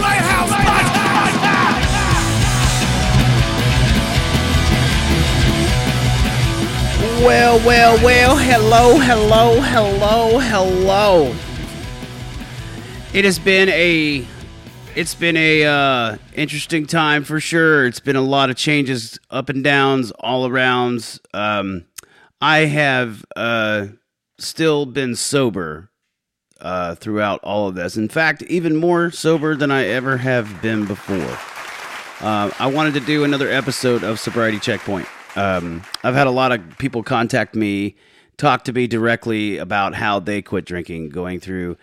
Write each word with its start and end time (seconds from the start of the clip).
Riot 0.00 0.24
House 0.24 0.50
Podcast! 0.50 1.82
Well, 7.22 7.58
well, 7.66 8.02
well, 8.02 8.38
hello, 8.38 8.98
hello, 8.98 9.60
hello, 9.60 10.38
hello. 10.38 11.36
It 13.12 13.26
has 13.26 13.38
been 13.38 13.68
a 13.68 14.26
it's 14.96 15.14
been 15.14 15.36
a 15.36 15.64
uh, 15.64 16.16
interesting 16.34 16.86
time 16.86 17.24
for 17.24 17.40
sure. 17.40 17.84
It's 17.86 18.00
been 18.00 18.16
a 18.16 18.22
lot 18.22 18.48
of 18.48 18.56
changes, 18.56 19.18
up 19.30 19.50
and 19.50 19.62
downs, 19.62 20.12
all 20.12 20.48
arounds. 20.48 21.20
Um, 21.34 21.84
I 22.40 22.60
have 22.60 23.22
uh, 23.36 23.88
still 24.38 24.86
been 24.86 25.14
sober 25.14 25.90
uh, 26.62 26.94
throughout 26.94 27.40
all 27.42 27.68
of 27.68 27.74
this. 27.74 27.96
In 27.96 28.08
fact, 28.08 28.42
even 28.44 28.76
more 28.76 29.10
sober 29.10 29.54
than 29.54 29.70
I 29.70 29.86
ever 29.86 30.16
have 30.16 30.62
been 30.62 30.86
before. 30.86 31.38
Uh, 32.20 32.50
I 32.58 32.68
wanted 32.68 32.94
to 32.94 33.00
do 33.00 33.24
another 33.24 33.50
episode 33.50 34.04
of 34.04 34.20
Sobriety 34.20 34.60
Checkpoint. 34.60 35.08
Um, 35.34 35.82
I've 36.04 36.14
had 36.14 36.26
a 36.26 36.30
lot 36.30 36.52
of 36.52 36.78
people 36.78 37.02
contact 37.02 37.54
me, 37.54 37.96
talk 38.36 38.64
to 38.64 38.72
me 38.72 38.86
directly 38.86 39.58
about 39.58 39.94
how 39.94 40.20
they 40.20 40.40
quit 40.40 40.64
drinking, 40.64 41.08
going 41.08 41.40
through 41.40 41.76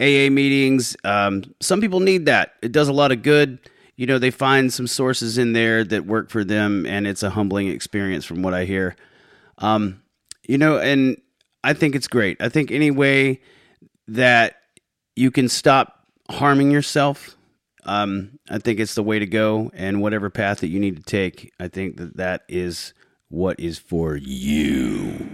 AA 0.00 0.30
meetings. 0.30 0.96
Um, 1.04 1.54
some 1.60 1.80
people 1.80 2.00
need 2.00 2.24
that. 2.26 2.54
It 2.62 2.72
does 2.72 2.88
a 2.88 2.92
lot 2.92 3.12
of 3.12 3.22
good. 3.22 3.58
You 3.96 4.06
know, 4.06 4.18
they 4.18 4.30
find 4.30 4.72
some 4.72 4.86
sources 4.86 5.36
in 5.36 5.52
there 5.52 5.84
that 5.84 6.06
work 6.06 6.30
for 6.30 6.42
them, 6.42 6.86
and 6.86 7.06
it's 7.06 7.22
a 7.22 7.30
humbling 7.30 7.68
experience 7.68 8.24
from 8.24 8.42
what 8.42 8.54
I 8.54 8.64
hear. 8.64 8.96
Um, 9.58 10.02
you 10.48 10.56
know, 10.56 10.78
and 10.78 11.20
I 11.62 11.74
think 11.74 11.94
it's 11.94 12.08
great. 12.08 12.40
I 12.40 12.48
think 12.48 12.70
any 12.70 12.90
way 12.90 13.40
that 14.08 14.56
you 15.16 15.30
can 15.30 15.48
stop 15.48 16.06
harming 16.30 16.70
yourself 16.70 17.36
um, 17.84 18.38
I 18.48 18.58
think 18.58 18.78
it's 18.78 18.94
the 18.94 19.02
way 19.02 19.18
to 19.18 19.26
go, 19.26 19.70
and 19.74 20.00
whatever 20.00 20.30
path 20.30 20.60
that 20.60 20.68
you 20.68 20.78
need 20.78 20.96
to 20.96 21.02
take, 21.02 21.52
I 21.58 21.68
think 21.68 21.96
that 21.96 22.16
that 22.16 22.42
is 22.48 22.94
what 23.28 23.58
is 23.58 23.78
for 23.78 24.16
you. 24.16 25.28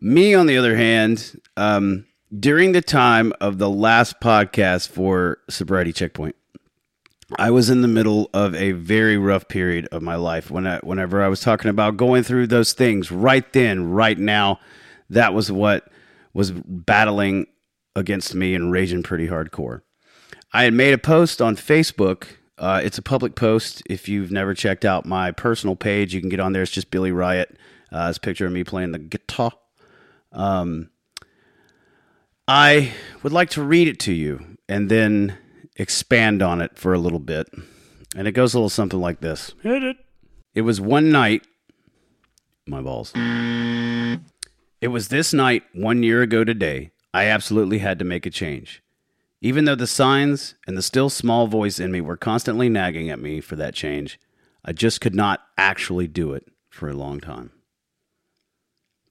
Me, 0.00 0.34
on 0.34 0.46
the 0.46 0.56
other 0.56 0.76
hand, 0.76 1.40
um, 1.56 2.06
during 2.38 2.72
the 2.72 2.82
time 2.82 3.32
of 3.40 3.58
the 3.58 3.70
last 3.70 4.20
podcast 4.20 4.88
for 4.88 5.38
Sobriety 5.48 5.92
Checkpoint, 5.92 6.36
I 7.38 7.50
was 7.50 7.70
in 7.70 7.82
the 7.82 7.88
middle 7.88 8.30
of 8.32 8.54
a 8.54 8.72
very 8.72 9.18
rough 9.18 9.48
period 9.48 9.88
of 9.90 10.02
my 10.02 10.14
life. 10.14 10.48
When 10.48 10.64
I, 10.64 10.78
whenever 10.78 11.24
I 11.24 11.28
was 11.28 11.40
talking 11.40 11.70
about 11.70 11.96
going 11.96 12.22
through 12.22 12.46
those 12.46 12.72
things, 12.72 13.10
right 13.10 13.52
then, 13.52 13.90
right 13.90 14.18
now, 14.18 14.60
that 15.10 15.34
was 15.34 15.50
what 15.50 15.88
was 16.36 16.50
battling 16.52 17.46
against 17.96 18.34
me 18.34 18.54
and 18.54 18.70
raging 18.70 19.02
pretty 19.02 19.26
hardcore. 19.26 19.80
I 20.52 20.64
had 20.64 20.74
made 20.74 20.92
a 20.92 20.98
post 20.98 21.40
on 21.40 21.56
Facebook. 21.56 22.26
Uh, 22.58 22.78
it's 22.84 22.98
a 22.98 23.02
public 23.02 23.34
post. 23.34 23.82
If 23.88 24.06
you've 24.06 24.30
never 24.30 24.52
checked 24.52 24.84
out 24.84 25.06
my 25.06 25.30
personal 25.30 25.76
page, 25.76 26.12
you 26.12 26.20
can 26.20 26.28
get 26.28 26.38
on 26.38 26.52
there. 26.52 26.62
It's 26.62 26.70
just 26.70 26.90
Billy 26.90 27.10
Riot. 27.10 27.56
Uh, 27.90 28.08
it's 28.10 28.18
a 28.18 28.20
picture 28.20 28.44
of 28.44 28.52
me 28.52 28.64
playing 28.64 28.92
the 28.92 28.98
guitar. 28.98 29.52
Um, 30.30 30.90
I 32.46 32.92
would 33.22 33.32
like 33.32 33.48
to 33.50 33.62
read 33.62 33.88
it 33.88 33.98
to 34.00 34.12
you 34.12 34.58
and 34.68 34.90
then 34.90 35.38
expand 35.76 36.42
on 36.42 36.60
it 36.60 36.76
for 36.76 36.92
a 36.92 36.98
little 36.98 37.18
bit. 37.18 37.48
And 38.14 38.28
it 38.28 38.32
goes 38.32 38.52
a 38.52 38.58
little 38.58 38.68
something 38.68 39.00
like 39.00 39.22
this 39.22 39.54
Hit 39.62 39.82
it. 39.82 39.96
It 40.54 40.62
was 40.62 40.82
one 40.82 41.10
night. 41.10 41.46
My 42.66 42.82
balls. 42.82 43.14
It 44.80 44.88
was 44.88 45.08
this 45.08 45.32
night, 45.32 45.62
one 45.72 46.02
year 46.02 46.20
ago 46.20 46.44
today, 46.44 46.90
I 47.14 47.24
absolutely 47.24 47.78
had 47.78 47.98
to 47.98 48.04
make 48.04 48.26
a 48.26 48.30
change. 48.30 48.82
Even 49.40 49.64
though 49.64 49.74
the 49.74 49.86
signs 49.86 50.54
and 50.66 50.76
the 50.76 50.82
still 50.82 51.08
small 51.08 51.46
voice 51.46 51.78
in 51.78 51.90
me 51.90 52.02
were 52.02 52.16
constantly 52.16 52.68
nagging 52.68 53.08
at 53.08 53.18
me 53.18 53.40
for 53.40 53.56
that 53.56 53.74
change, 53.74 54.20
I 54.64 54.72
just 54.72 55.00
could 55.00 55.14
not 55.14 55.42
actually 55.56 56.08
do 56.08 56.34
it 56.34 56.46
for 56.68 56.90
a 56.90 56.94
long 56.94 57.20
time. 57.20 57.52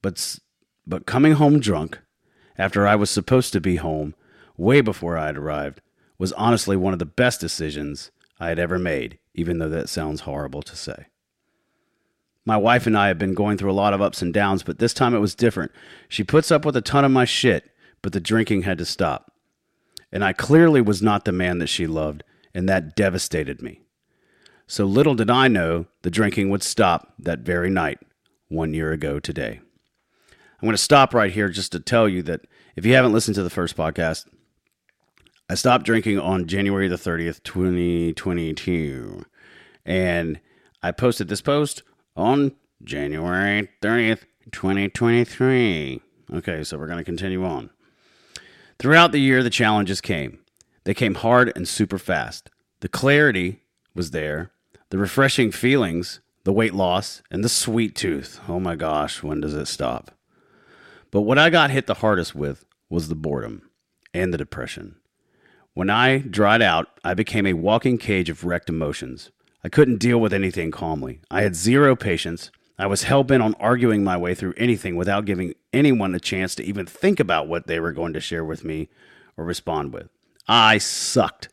But, 0.02 0.38
but 0.86 1.04
coming 1.04 1.32
home 1.32 1.58
drunk, 1.58 1.98
after 2.56 2.86
I 2.86 2.94
was 2.94 3.10
supposed 3.10 3.52
to 3.52 3.60
be 3.60 3.76
home, 3.76 4.14
way 4.56 4.80
before 4.80 5.18
I 5.18 5.26
had 5.26 5.36
arrived, 5.36 5.80
was 6.16 6.32
honestly 6.34 6.76
one 6.76 6.92
of 6.92 7.00
the 7.00 7.06
best 7.06 7.40
decisions 7.40 8.12
I 8.38 8.48
had 8.48 8.60
ever 8.60 8.78
made, 8.78 9.18
even 9.34 9.58
though 9.58 9.68
that 9.70 9.88
sounds 9.88 10.20
horrible 10.20 10.62
to 10.62 10.76
say. 10.76 11.06
My 12.48 12.56
wife 12.56 12.86
and 12.86 12.96
I 12.96 13.08
have 13.08 13.18
been 13.18 13.34
going 13.34 13.58
through 13.58 13.72
a 13.72 13.74
lot 13.74 13.92
of 13.92 14.00
ups 14.00 14.22
and 14.22 14.32
downs, 14.32 14.62
but 14.62 14.78
this 14.78 14.94
time 14.94 15.14
it 15.14 15.18
was 15.18 15.34
different. 15.34 15.72
She 16.08 16.22
puts 16.22 16.52
up 16.52 16.64
with 16.64 16.76
a 16.76 16.80
ton 16.80 17.04
of 17.04 17.10
my 17.10 17.24
shit, 17.24 17.68
but 18.02 18.12
the 18.12 18.20
drinking 18.20 18.62
had 18.62 18.78
to 18.78 18.84
stop. 18.84 19.32
And 20.12 20.24
I 20.24 20.32
clearly 20.32 20.80
was 20.80 21.02
not 21.02 21.24
the 21.24 21.32
man 21.32 21.58
that 21.58 21.66
she 21.66 21.88
loved, 21.88 22.22
and 22.54 22.68
that 22.68 22.94
devastated 22.94 23.60
me. 23.60 23.80
So 24.68 24.84
little 24.84 25.16
did 25.16 25.28
I 25.28 25.48
know 25.48 25.86
the 26.02 26.10
drinking 26.10 26.48
would 26.50 26.62
stop 26.62 27.14
that 27.18 27.40
very 27.40 27.68
night, 27.68 27.98
one 28.48 28.72
year 28.72 28.92
ago 28.92 29.18
today. 29.18 29.60
I'm 30.30 30.66
going 30.66 30.72
to 30.72 30.78
stop 30.78 31.12
right 31.12 31.32
here 31.32 31.48
just 31.48 31.72
to 31.72 31.80
tell 31.80 32.08
you 32.08 32.22
that 32.22 32.42
if 32.76 32.86
you 32.86 32.94
haven't 32.94 33.12
listened 33.12 33.34
to 33.34 33.42
the 33.42 33.50
first 33.50 33.76
podcast, 33.76 34.26
I 35.50 35.56
stopped 35.56 35.84
drinking 35.84 36.20
on 36.20 36.46
January 36.46 36.86
the 36.86 36.96
30th, 36.96 37.42
2022. 37.42 39.24
And 39.84 40.40
I 40.82 40.92
posted 40.92 41.28
this 41.28 41.42
post 41.42 41.82
on 42.16 42.52
January 42.82 43.68
30th, 43.82 44.22
2023. 44.50 46.00
Okay, 46.34 46.64
so 46.64 46.78
we're 46.78 46.86
going 46.86 46.98
to 46.98 47.04
continue 47.04 47.44
on. 47.44 47.70
Throughout 48.78 49.12
the 49.12 49.20
year, 49.20 49.42
the 49.42 49.50
challenges 49.50 50.00
came. 50.00 50.40
They 50.84 50.94
came 50.94 51.14
hard 51.14 51.52
and 51.56 51.66
super 51.66 51.98
fast. 51.98 52.50
The 52.80 52.88
clarity 52.88 53.62
was 53.94 54.10
there, 54.10 54.50
the 54.90 54.98
refreshing 54.98 55.50
feelings, 55.50 56.20
the 56.44 56.52
weight 56.52 56.74
loss, 56.74 57.22
and 57.30 57.42
the 57.42 57.48
sweet 57.48 57.96
tooth. 57.96 58.40
Oh 58.48 58.60
my 58.60 58.76
gosh, 58.76 59.22
when 59.22 59.40
does 59.40 59.54
it 59.54 59.66
stop? 59.66 60.10
But 61.10 61.22
what 61.22 61.38
I 61.38 61.50
got 61.50 61.70
hit 61.70 61.86
the 61.86 61.94
hardest 61.94 62.34
with 62.34 62.64
was 62.88 63.08
the 63.08 63.14
boredom 63.14 63.70
and 64.12 64.32
the 64.32 64.38
depression. 64.38 64.96
When 65.74 65.90
I 65.90 66.18
dried 66.18 66.62
out, 66.62 66.88
I 67.04 67.14
became 67.14 67.46
a 67.46 67.52
walking 67.54 67.98
cage 67.98 68.30
of 68.30 68.44
wrecked 68.44 68.68
emotions. 68.68 69.30
I 69.64 69.68
couldn't 69.68 69.98
deal 69.98 70.18
with 70.18 70.32
anything 70.32 70.70
calmly. 70.70 71.20
I 71.30 71.42
had 71.42 71.56
zero 71.56 71.96
patience. 71.96 72.50
I 72.78 72.86
was 72.86 73.04
hell 73.04 73.24
bent 73.24 73.42
on 73.42 73.54
arguing 73.54 74.04
my 74.04 74.16
way 74.16 74.34
through 74.34 74.54
anything 74.56 74.96
without 74.96 75.24
giving 75.24 75.54
anyone 75.72 76.14
a 76.14 76.20
chance 76.20 76.54
to 76.56 76.64
even 76.64 76.86
think 76.86 77.18
about 77.18 77.48
what 77.48 77.66
they 77.66 77.80
were 77.80 77.92
going 77.92 78.12
to 78.12 78.20
share 78.20 78.44
with 78.44 78.64
me 78.64 78.88
or 79.36 79.44
respond 79.44 79.92
with. 79.92 80.08
I 80.46 80.78
sucked. 80.78 81.48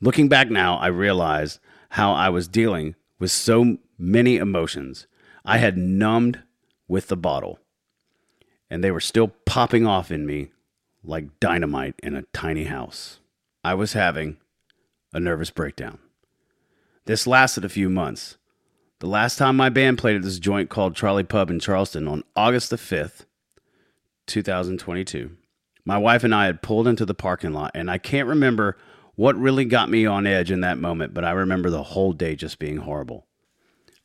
Looking 0.00 0.28
back 0.28 0.50
now, 0.50 0.76
I 0.76 0.86
realized 0.86 1.58
how 1.90 2.12
I 2.12 2.28
was 2.28 2.48
dealing 2.48 2.94
with 3.18 3.30
so 3.30 3.78
many 3.98 4.36
emotions. 4.36 5.06
I 5.44 5.58
had 5.58 5.76
numbed 5.76 6.42
with 6.88 7.08
the 7.08 7.16
bottle, 7.16 7.58
and 8.70 8.82
they 8.82 8.90
were 8.90 9.00
still 9.00 9.28
popping 9.46 9.86
off 9.86 10.10
in 10.10 10.26
me 10.26 10.50
like 11.02 11.38
dynamite 11.40 11.94
in 12.02 12.14
a 12.14 12.22
tiny 12.32 12.64
house. 12.64 13.20
I 13.62 13.74
was 13.74 13.92
having 13.92 14.38
a 15.12 15.20
nervous 15.20 15.50
breakdown. 15.50 15.98
This 17.06 17.26
lasted 17.26 17.64
a 17.64 17.68
few 17.68 17.90
months. 17.90 18.38
The 19.00 19.06
last 19.06 19.36
time 19.36 19.56
my 19.56 19.68
band 19.68 19.98
played 19.98 20.16
at 20.16 20.22
this 20.22 20.38
joint 20.38 20.70
called 20.70 20.96
Charlie 20.96 21.22
Pub 21.22 21.50
in 21.50 21.60
Charleston 21.60 22.08
on 22.08 22.24
August 22.34 22.70
the 22.70 22.76
5th, 22.76 23.26
2022, 24.26 25.36
my 25.84 25.98
wife 25.98 26.24
and 26.24 26.34
I 26.34 26.46
had 26.46 26.62
pulled 26.62 26.88
into 26.88 27.04
the 27.04 27.12
parking 27.12 27.52
lot, 27.52 27.72
and 27.74 27.90
I 27.90 27.98
can't 27.98 28.26
remember 28.26 28.78
what 29.16 29.36
really 29.36 29.66
got 29.66 29.90
me 29.90 30.06
on 30.06 30.26
edge 30.26 30.50
in 30.50 30.62
that 30.62 30.78
moment, 30.78 31.12
but 31.12 31.26
I 31.26 31.32
remember 31.32 31.68
the 31.68 31.82
whole 31.82 32.14
day 32.14 32.34
just 32.34 32.58
being 32.58 32.78
horrible. 32.78 33.26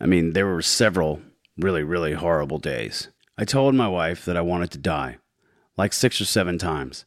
I 0.01 0.05
mean, 0.05 0.33
there 0.33 0.47
were 0.47 0.61
several 0.61 1.21
really, 1.57 1.83
really 1.83 2.13
horrible 2.13 2.57
days. 2.57 3.07
I 3.37 3.45
told 3.45 3.75
my 3.75 3.87
wife 3.87 4.25
that 4.25 4.35
I 4.35 4.41
wanted 4.41 4.71
to 4.71 4.77
die, 4.77 5.19
like 5.77 5.93
six 5.93 6.19
or 6.19 6.25
seven 6.25 6.57
times. 6.57 7.05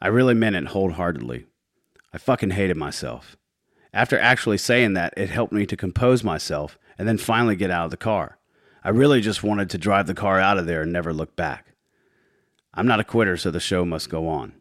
I 0.00 0.08
really 0.08 0.34
meant 0.34 0.56
it 0.56 0.66
wholeheartedly. 0.66 1.46
I 2.12 2.18
fucking 2.18 2.50
hated 2.50 2.76
myself. 2.76 3.36
After 3.92 4.18
actually 4.18 4.58
saying 4.58 4.94
that, 4.94 5.14
it 5.16 5.30
helped 5.30 5.52
me 5.52 5.66
to 5.66 5.76
compose 5.76 6.24
myself 6.24 6.78
and 6.98 7.06
then 7.06 7.18
finally 7.18 7.56
get 7.56 7.70
out 7.70 7.86
of 7.86 7.90
the 7.90 7.96
car. 7.96 8.38
I 8.84 8.88
really 8.88 9.20
just 9.20 9.42
wanted 9.42 9.70
to 9.70 9.78
drive 9.78 10.06
the 10.06 10.14
car 10.14 10.40
out 10.40 10.58
of 10.58 10.66
there 10.66 10.82
and 10.82 10.92
never 10.92 11.12
look 11.12 11.36
back. 11.36 11.74
I'm 12.74 12.86
not 12.86 13.00
a 13.00 13.04
quitter, 13.04 13.36
so 13.36 13.50
the 13.50 13.60
show 13.60 13.84
must 13.84 14.08
go 14.08 14.28
on. 14.28 14.54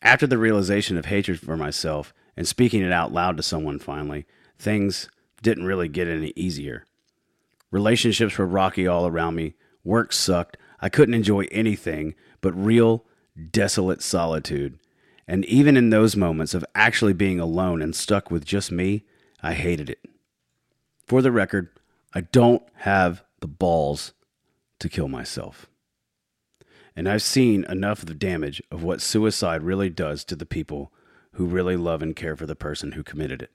After 0.00 0.26
the 0.26 0.38
realization 0.38 0.96
of 0.96 1.06
hatred 1.06 1.40
for 1.40 1.56
myself 1.56 2.14
and 2.36 2.48
speaking 2.48 2.82
it 2.82 2.92
out 2.92 3.12
loud 3.12 3.36
to 3.36 3.42
someone 3.42 3.78
finally, 3.78 4.26
things 4.58 5.08
didn't 5.42 5.66
really 5.66 5.88
get 5.88 6.08
any 6.08 6.32
easier. 6.36 6.84
Relationships 7.70 8.38
were 8.38 8.46
rocky 8.46 8.86
all 8.86 9.06
around 9.06 9.34
me. 9.34 9.54
Work 9.84 10.12
sucked. 10.12 10.56
I 10.80 10.88
couldn't 10.88 11.14
enjoy 11.14 11.46
anything 11.50 12.14
but 12.40 12.52
real, 12.52 13.04
desolate 13.50 14.02
solitude. 14.02 14.78
And 15.30 15.44
even 15.44 15.76
in 15.76 15.90
those 15.90 16.16
moments 16.16 16.54
of 16.54 16.64
actually 16.74 17.12
being 17.12 17.38
alone 17.38 17.82
and 17.82 17.94
stuck 17.94 18.30
with 18.30 18.46
just 18.46 18.72
me, 18.72 19.04
I 19.42 19.52
hated 19.52 19.90
it. 19.90 20.00
For 21.06 21.20
the 21.22 21.30
record, 21.30 21.68
I 22.14 22.22
don't 22.22 22.62
have 22.76 23.22
the 23.40 23.46
balls 23.46 24.14
to 24.80 24.88
kill 24.88 25.08
myself. 25.08 25.68
and 26.96 27.08
I've 27.08 27.22
seen 27.22 27.64
enough 27.68 28.00
of 28.00 28.06
the 28.06 28.14
damage 28.14 28.60
of 28.72 28.82
what 28.82 29.00
suicide 29.00 29.62
really 29.62 29.88
does 29.88 30.24
to 30.24 30.34
the 30.34 30.44
people 30.44 30.92
who 31.34 31.46
really 31.46 31.76
love 31.76 32.02
and 32.02 32.16
care 32.16 32.34
for 32.34 32.44
the 32.44 32.56
person 32.56 32.92
who 32.92 33.04
committed 33.04 33.40
it. 33.40 33.52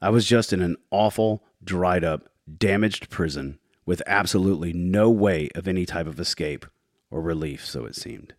I 0.00 0.08
was 0.08 0.24
just 0.24 0.50
in 0.50 0.62
an 0.62 0.76
awful, 0.90 1.44
dried 1.62 2.04
up, 2.04 2.30
damaged 2.56 3.10
prison 3.10 3.58
with 3.84 4.00
absolutely 4.06 4.72
no 4.72 5.10
way 5.10 5.50
of 5.54 5.68
any 5.68 5.84
type 5.84 6.06
of 6.06 6.18
escape 6.18 6.64
or 7.10 7.20
relief, 7.20 7.66
so 7.66 7.84
it 7.84 7.96
seemed. 7.96 8.32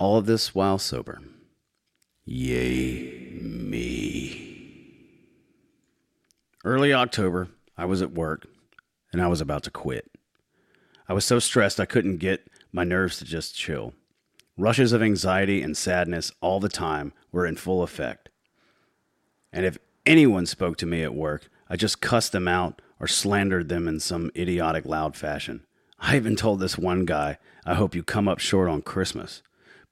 All 0.00 0.16
of 0.16 0.24
this 0.24 0.54
while 0.54 0.78
sober. 0.78 1.20
Yay, 2.24 3.38
me. 3.38 5.18
Early 6.64 6.94
October, 6.94 7.48
I 7.76 7.84
was 7.84 8.00
at 8.00 8.12
work 8.12 8.46
and 9.12 9.20
I 9.20 9.26
was 9.26 9.42
about 9.42 9.62
to 9.64 9.70
quit. 9.70 10.10
I 11.06 11.12
was 11.12 11.26
so 11.26 11.38
stressed 11.38 11.78
I 11.78 11.84
couldn't 11.84 12.16
get 12.16 12.48
my 12.72 12.82
nerves 12.82 13.18
to 13.18 13.26
just 13.26 13.54
chill. 13.54 13.92
Rushes 14.56 14.94
of 14.94 15.02
anxiety 15.02 15.60
and 15.60 15.76
sadness 15.76 16.32
all 16.40 16.60
the 16.60 16.70
time 16.70 17.12
were 17.30 17.44
in 17.44 17.56
full 17.56 17.82
effect. 17.82 18.30
And 19.52 19.66
if 19.66 19.76
anyone 20.06 20.46
spoke 20.46 20.78
to 20.78 20.86
me 20.86 21.02
at 21.02 21.14
work, 21.14 21.50
I 21.68 21.76
just 21.76 22.00
cussed 22.00 22.32
them 22.32 22.48
out 22.48 22.80
or 22.98 23.06
slandered 23.06 23.68
them 23.68 23.86
in 23.86 24.00
some 24.00 24.30
idiotic 24.34 24.86
loud 24.86 25.14
fashion. 25.14 25.66
I 25.98 26.16
even 26.16 26.36
told 26.36 26.58
this 26.58 26.78
one 26.78 27.04
guy, 27.04 27.36
I 27.66 27.74
hope 27.74 27.94
you 27.94 28.02
come 28.02 28.28
up 28.28 28.38
short 28.38 28.70
on 28.70 28.80
Christmas. 28.80 29.42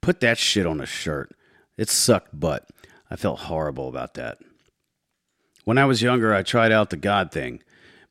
Put 0.01 0.19
that 0.21 0.37
shit 0.37 0.65
on 0.65 0.81
a 0.81 0.85
shirt. 0.85 1.35
It 1.77 1.89
sucked 1.89 2.37
butt. 2.37 2.67
I 3.09 3.15
felt 3.15 3.41
horrible 3.41 3.87
about 3.87 4.13
that. 4.15 4.39
When 5.65 5.77
I 5.77 5.85
was 5.85 6.01
younger, 6.01 6.33
I 6.33 6.43
tried 6.43 6.71
out 6.71 6.89
the 6.89 6.97
God 6.97 7.31
thing, 7.31 7.61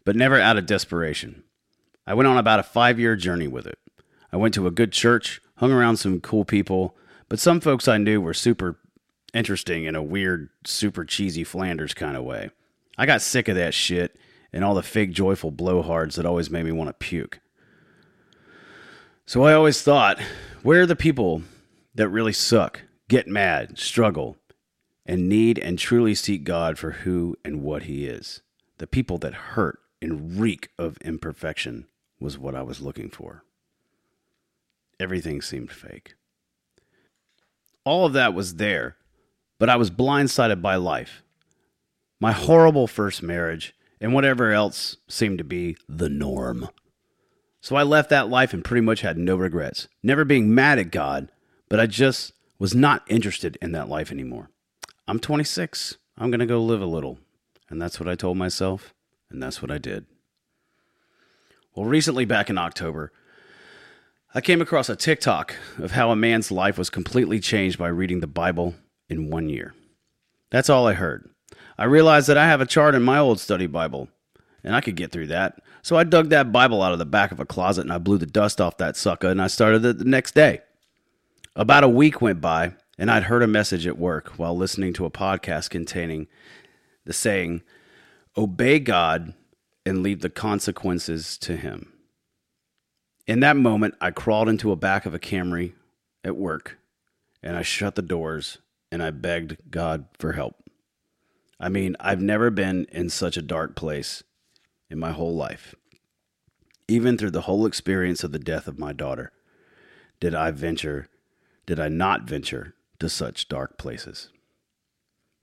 but 0.04 0.16
never 0.16 0.40
out 0.40 0.56
of 0.56 0.66
desperation. 0.66 1.44
I 2.06 2.14
went 2.14 2.26
on 2.26 2.38
about 2.38 2.60
a 2.60 2.64
five 2.64 2.98
year 2.98 3.16
journey 3.16 3.48
with 3.48 3.66
it. 3.66 3.78
I 4.32 4.36
went 4.36 4.54
to 4.54 4.66
a 4.66 4.72
good 4.72 4.92
church, 4.92 5.40
hung 5.56 5.72
around 5.72 5.96
some 5.96 6.20
cool 6.20 6.44
people, 6.44 6.96
but 7.28 7.38
some 7.38 7.60
folks 7.60 7.88
I 7.88 7.98
knew 7.98 8.20
were 8.20 8.34
super 8.34 8.78
interesting 9.34 9.84
in 9.84 9.94
a 9.94 10.02
weird, 10.02 10.50
super 10.64 11.04
cheesy 11.04 11.44
Flanders 11.44 11.94
kind 11.94 12.16
of 12.16 12.24
way. 12.24 12.50
I 12.96 13.06
got 13.06 13.22
sick 13.22 13.48
of 13.48 13.56
that 13.56 13.74
shit 13.74 14.16
and 14.52 14.64
all 14.64 14.74
the 14.74 14.82
fake 14.82 15.12
joyful 15.12 15.52
blowhards 15.52 16.14
that 16.14 16.26
always 16.26 16.50
made 16.50 16.64
me 16.64 16.72
want 16.72 16.88
to 16.88 16.94
puke. 16.94 17.40
So 19.26 19.44
I 19.44 19.52
always 19.52 19.82
thought, 19.82 20.18
where 20.62 20.82
are 20.82 20.86
the 20.86 20.96
people 20.96 21.42
that 21.98 22.08
really 22.08 22.32
suck, 22.32 22.82
get 23.08 23.26
mad, 23.26 23.76
struggle, 23.76 24.36
and 25.04 25.28
need 25.28 25.58
and 25.58 25.76
truly 25.76 26.14
seek 26.14 26.44
God 26.44 26.78
for 26.78 26.92
who 26.92 27.36
and 27.44 27.60
what 27.60 27.82
He 27.82 28.06
is? 28.06 28.40
The 28.78 28.86
people 28.86 29.18
that 29.18 29.34
hurt 29.34 29.80
and 30.00 30.38
reek 30.38 30.68
of 30.78 30.96
imperfection 30.98 31.88
was 32.20 32.38
what 32.38 32.54
I 32.54 32.62
was 32.62 32.80
looking 32.80 33.10
for. 33.10 33.42
Everything 35.00 35.42
seemed 35.42 35.72
fake. 35.72 36.14
All 37.84 38.06
of 38.06 38.12
that 38.12 38.32
was 38.32 38.54
there, 38.54 38.96
but 39.58 39.68
I 39.68 39.74
was 39.74 39.90
blindsided 39.90 40.62
by 40.62 40.76
life. 40.76 41.24
My 42.20 42.30
horrible 42.30 42.86
first 42.86 43.24
marriage 43.24 43.74
and 44.00 44.14
whatever 44.14 44.52
else 44.52 44.98
seemed 45.08 45.38
to 45.38 45.44
be 45.44 45.76
the 45.88 46.08
norm. 46.08 46.68
So 47.60 47.74
I 47.74 47.82
left 47.82 48.10
that 48.10 48.28
life 48.28 48.52
and 48.52 48.64
pretty 48.64 48.82
much 48.82 49.00
had 49.00 49.18
no 49.18 49.34
regrets. 49.34 49.88
Never 50.00 50.24
being 50.24 50.54
mad 50.54 50.78
at 50.78 50.92
God, 50.92 51.32
but 51.68 51.80
I 51.80 51.86
just 51.86 52.32
was 52.58 52.74
not 52.74 53.04
interested 53.08 53.56
in 53.62 53.72
that 53.72 53.88
life 53.88 54.10
anymore. 54.10 54.50
I'm 55.06 55.20
26. 55.20 55.96
I'm 56.16 56.30
going 56.30 56.40
to 56.40 56.46
go 56.46 56.62
live 56.62 56.82
a 56.82 56.86
little. 56.86 57.18
And 57.70 57.80
that's 57.80 58.00
what 58.00 58.08
I 58.08 58.14
told 58.14 58.36
myself, 58.36 58.94
and 59.30 59.42
that's 59.42 59.60
what 59.60 59.70
I 59.70 59.78
did. 59.78 60.06
Well, 61.74 61.86
recently, 61.86 62.24
back 62.24 62.48
in 62.48 62.58
October, 62.58 63.12
I 64.34 64.40
came 64.40 64.60
across 64.60 64.88
a 64.88 64.96
TikTok 64.96 65.54
of 65.78 65.92
how 65.92 66.10
a 66.10 66.16
man's 66.16 66.50
life 66.50 66.78
was 66.78 66.90
completely 66.90 67.40
changed 67.40 67.78
by 67.78 67.88
reading 67.88 68.20
the 68.20 68.26
Bible 68.26 68.74
in 69.08 69.30
one 69.30 69.48
year. 69.48 69.74
That's 70.50 70.70
all 70.70 70.86
I 70.86 70.94
heard. 70.94 71.28
I 71.76 71.84
realized 71.84 72.28
that 72.28 72.38
I 72.38 72.46
have 72.46 72.60
a 72.60 72.66
chart 72.66 72.94
in 72.94 73.02
my 73.02 73.18
old 73.18 73.38
study 73.38 73.66
Bible, 73.66 74.08
and 74.64 74.74
I 74.74 74.80
could 74.80 74.96
get 74.96 75.12
through 75.12 75.28
that. 75.28 75.60
So 75.82 75.96
I 75.96 76.04
dug 76.04 76.30
that 76.30 76.52
Bible 76.52 76.82
out 76.82 76.92
of 76.92 76.98
the 76.98 77.06
back 77.06 77.32
of 77.32 77.40
a 77.40 77.46
closet 77.46 77.82
and 77.82 77.92
I 77.92 77.98
blew 77.98 78.18
the 78.18 78.26
dust 78.26 78.60
off 78.60 78.76
that 78.78 78.96
sucker 78.96 79.28
and 79.28 79.40
I 79.40 79.46
started 79.46 79.84
it 79.84 79.98
the 79.98 80.04
next 80.04 80.34
day. 80.34 80.60
About 81.58 81.82
a 81.82 81.88
week 81.88 82.22
went 82.22 82.40
by, 82.40 82.74
and 82.98 83.10
I'd 83.10 83.24
heard 83.24 83.42
a 83.42 83.48
message 83.48 83.84
at 83.84 83.98
work 83.98 84.38
while 84.38 84.56
listening 84.56 84.92
to 84.92 85.04
a 85.04 85.10
podcast 85.10 85.70
containing 85.70 86.28
the 87.04 87.12
saying, 87.12 87.62
Obey 88.36 88.78
God 88.78 89.34
and 89.84 90.00
leave 90.00 90.20
the 90.20 90.30
consequences 90.30 91.36
to 91.38 91.56
Him. 91.56 91.92
In 93.26 93.40
that 93.40 93.56
moment, 93.56 93.96
I 94.00 94.12
crawled 94.12 94.48
into 94.48 94.70
a 94.70 94.76
back 94.76 95.04
of 95.04 95.14
a 95.14 95.18
Camry 95.18 95.72
at 96.22 96.36
work 96.36 96.78
and 97.42 97.56
I 97.56 97.62
shut 97.62 97.96
the 97.96 98.02
doors 98.02 98.58
and 98.92 99.02
I 99.02 99.10
begged 99.10 99.56
God 99.68 100.04
for 100.16 100.34
help. 100.34 100.62
I 101.58 101.70
mean, 101.70 101.96
I've 101.98 102.22
never 102.22 102.50
been 102.50 102.86
in 102.92 103.10
such 103.10 103.36
a 103.36 103.42
dark 103.42 103.74
place 103.74 104.22
in 104.88 105.00
my 105.00 105.10
whole 105.10 105.34
life. 105.34 105.74
Even 106.86 107.18
through 107.18 107.32
the 107.32 107.42
whole 107.42 107.66
experience 107.66 108.22
of 108.22 108.30
the 108.30 108.38
death 108.38 108.68
of 108.68 108.78
my 108.78 108.92
daughter, 108.92 109.32
did 110.20 110.36
I 110.36 110.52
venture, 110.52 111.08
did 111.68 111.78
I 111.78 111.88
not 111.88 112.22
venture 112.22 112.72
to 112.98 113.10
such 113.10 113.46
dark 113.46 113.76
places. 113.76 114.30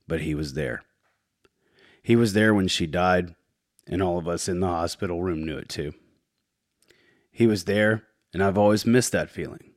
But 0.08 0.22
he 0.22 0.34
was 0.34 0.54
there. 0.54 0.82
He 2.02 2.16
was 2.16 2.32
there 2.32 2.52
when 2.52 2.66
she 2.66 2.88
died, 2.88 3.36
and 3.86 4.02
all 4.02 4.18
of 4.18 4.26
us 4.26 4.48
in 4.48 4.58
the 4.58 4.66
hospital 4.66 5.22
room 5.22 5.46
knew 5.46 5.56
it 5.56 5.68
too. 5.68 5.94
He 7.30 7.46
was 7.46 7.62
there, 7.62 8.02
and 8.34 8.42
I've 8.42 8.58
always 8.58 8.84
missed 8.84 9.12
that 9.12 9.30
feeling. 9.30 9.70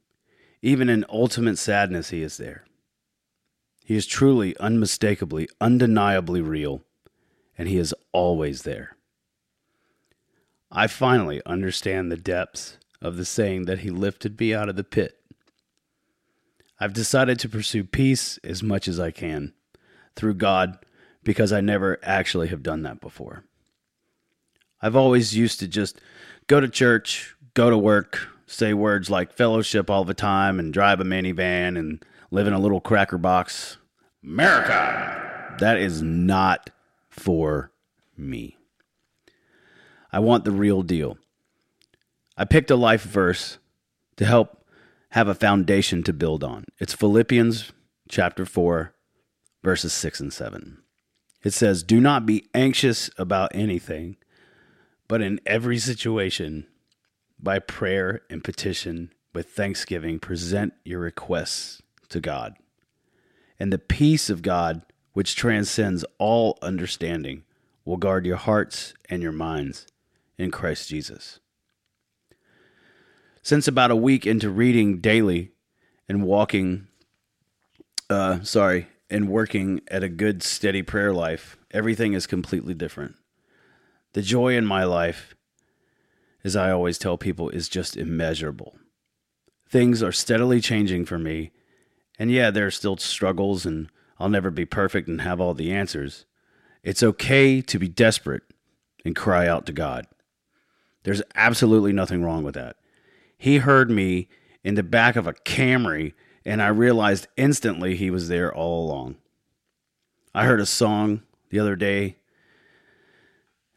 Even 0.63 0.89
in 0.89 1.05
ultimate 1.07 1.59
sadness, 1.59 2.09
he 2.09 2.23
is 2.23 2.37
there. 2.37 2.65
He 3.85 3.95
is 3.95 4.07
truly, 4.07 4.57
unmistakably, 4.57 5.47
undeniably 5.61 6.41
real, 6.41 6.83
and 7.59 7.67
He 7.67 7.77
is 7.77 7.93
always 8.11 8.63
there. 8.63 8.97
I 10.71 10.87
finally 10.87 11.43
understand 11.45 12.11
the 12.11 12.17
depths 12.17 12.79
of 13.03 13.17
the 13.17 13.25
saying 13.25 13.65
that 13.65 13.79
He 13.79 13.91
lifted 13.91 14.39
me 14.39 14.51
out 14.51 14.67
of 14.67 14.75
the 14.75 14.83
pit. 14.83 15.18
I've 16.79 16.93
decided 16.93 17.39
to 17.39 17.49
pursue 17.49 17.83
peace 17.83 18.39
as 18.43 18.63
much 18.63 18.87
as 18.87 18.99
I 18.99 19.11
can 19.11 19.53
through 20.15 20.35
God 20.35 20.77
because 21.23 21.51
I 21.51 21.61
never 21.61 21.99
actually 22.03 22.47
have 22.47 22.63
done 22.63 22.83
that 22.83 23.01
before. 23.01 23.43
I've 24.81 24.95
always 24.95 25.35
used 25.35 25.59
to 25.59 25.67
just 25.67 25.99
go 26.47 26.59
to 26.59 26.69
church, 26.69 27.35
go 27.53 27.69
to 27.69 27.77
work, 27.77 28.29
say 28.47 28.73
words 28.73 29.09
like 29.09 29.33
fellowship 29.33 29.89
all 29.89 30.05
the 30.05 30.13
time, 30.13 30.57
and 30.59 30.73
drive 30.73 31.01
a 31.01 31.03
minivan 31.03 31.77
and 31.77 32.03
live 32.31 32.47
in 32.47 32.53
a 32.53 32.59
little 32.59 32.79
cracker 32.79 33.17
box 33.17 33.77
America. 34.23 35.55
That 35.59 35.77
is 35.77 36.01
not 36.01 36.69
for 37.09 37.71
me. 38.17 38.57
I 40.11 40.19
want 40.19 40.45
the 40.45 40.51
real 40.51 40.81
deal. 40.81 41.17
I 42.37 42.45
picked 42.45 42.71
a 42.71 42.75
life 42.75 43.03
verse 43.03 43.57
to 44.17 44.25
help 44.25 44.58
have 45.11 45.27
a 45.27 45.35
foundation 45.35 46.03
to 46.03 46.13
build 46.13 46.43
on. 46.43 46.65
It's 46.79 46.93
Philippians 46.93 47.71
chapter 48.07 48.45
4, 48.45 48.93
verses 49.63 49.93
6 49.93 50.19
and 50.19 50.33
7. 50.33 50.79
It 51.43 51.53
says, 51.53 51.83
Do 51.83 51.99
not 51.99 52.25
be 52.25 52.49
anxious 52.53 53.09
about 53.17 53.51
anything, 53.53 54.17
but 55.07 55.21
in 55.21 55.39
every 55.45 55.79
situation, 55.79 56.67
by 57.39 57.59
prayer 57.59 58.21
and 58.29 58.43
petition, 58.43 59.13
with 59.33 59.49
thanksgiving, 59.49 60.19
present 60.19 60.73
your 60.83 60.99
requests 60.99 61.81
to 62.09 62.19
God 62.19 62.55
and 63.59 63.73
the 63.73 63.79
peace 63.79 64.29
of 64.29 64.41
God, 64.41 64.81
which 65.13 65.35
transcends 65.35 66.05
all 66.17 66.57
understanding, 66.61 67.43
will 67.83 67.97
guard 67.97 68.25
your 68.25 68.37
hearts 68.37 68.93
and 69.09 69.21
your 69.21 69.31
minds 69.31 69.85
in 70.37 70.49
Christ 70.49 70.87
Jesus. 70.87 71.39
Since 73.49 73.67
about 73.67 73.89
a 73.89 73.95
week 73.95 74.27
into 74.27 74.47
reading 74.47 74.99
daily 74.99 75.53
and 76.07 76.21
walking, 76.21 76.85
uh, 78.07 78.43
sorry, 78.43 78.85
and 79.09 79.27
working 79.27 79.81
at 79.87 80.03
a 80.03 80.07
good, 80.07 80.43
steady 80.43 80.83
prayer 80.83 81.11
life, 81.11 81.57
everything 81.71 82.13
is 82.13 82.27
completely 82.27 82.75
different. 82.75 83.15
The 84.13 84.21
joy 84.21 84.55
in 84.55 84.67
my 84.67 84.83
life, 84.83 85.33
as 86.43 86.55
I 86.55 86.69
always 86.69 86.99
tell 86.99 87.17
people, 87.17 87.49
is 87.49 87.67
just 87.67 87.97
immeasurable. 87.97 88.77
Things 89.67 90.03
are 90.03 90.11
steadily 90.11 90.61
changing 90.61 91.05
for 91.05 91.17
me 91.17 91.49
and 92.19 92.29
yeah, 92.29 92.51
there 92.51 92.67
are 92.67 92.69
still 92.69 92.97
struggles, 92.97 93.65
and 93.65 93.89
I'll 94.19 94.29
never 94.29 94.51
be 94.51 94.65
perfect 94.65 95.07
and 95.07 95.21
have 95.21 95.41
all 95.41 95.55
the 95.55 95.71
answers. 95.71 96.27
It's 96.83 97.01
okay 97.01 97.63
to 97.63 97.79
be 97.79 97.87
desperate 97.87 98.43
and 99.03 99.15
cry 99.15 99.47
out 99.47 99.65
to 99.65 99.73
God. 99.73 100.05
There's 101.01 101.23
absolutely 101.33 101.93
nothing 101.93 102.23
wrong 102.23 102.43
with 102.43 102.53
that. 102.53 102.75
He 103.39 103.59
heard 103.59 103.89
me 103.89 104.27
in 104.65 104.75
the 104.75 104.83
back 104.83 105.15
of 105.15 105.25
a 105.25 105.33
Camry, 105.33 106.13
and 106.43 106.61
I 106.61 106.67
realized 106.67 107.27
instantly 107.37 107.95
he 107.95 108.11
was 108.11 108.27
there 108.27 108.53
all 108.53 108.85
along. 108.85 109.15
I 110.35 110.45
heard 110.45 110.59
a 110.59 110.65
song 110.65 111.21
the 111.49 111.57
other 111.57 111.77
day 111.77 112.17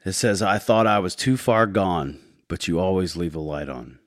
that 0.05 0.15
says, 0.15 0.43
I 0.43 0.59
thought 0.59 0.89
I 0.89 0.99
was 0.99 1.15
too 1.15 1.37
far 1.37 1.67
gone, 1.67 2.19
but 2.49 2.67
you 2.67 2.81
always 2.81 3.17
leave 3.17 3.37
a 3.37 3.41
light 3.41 3.69
on. 3.69 4.01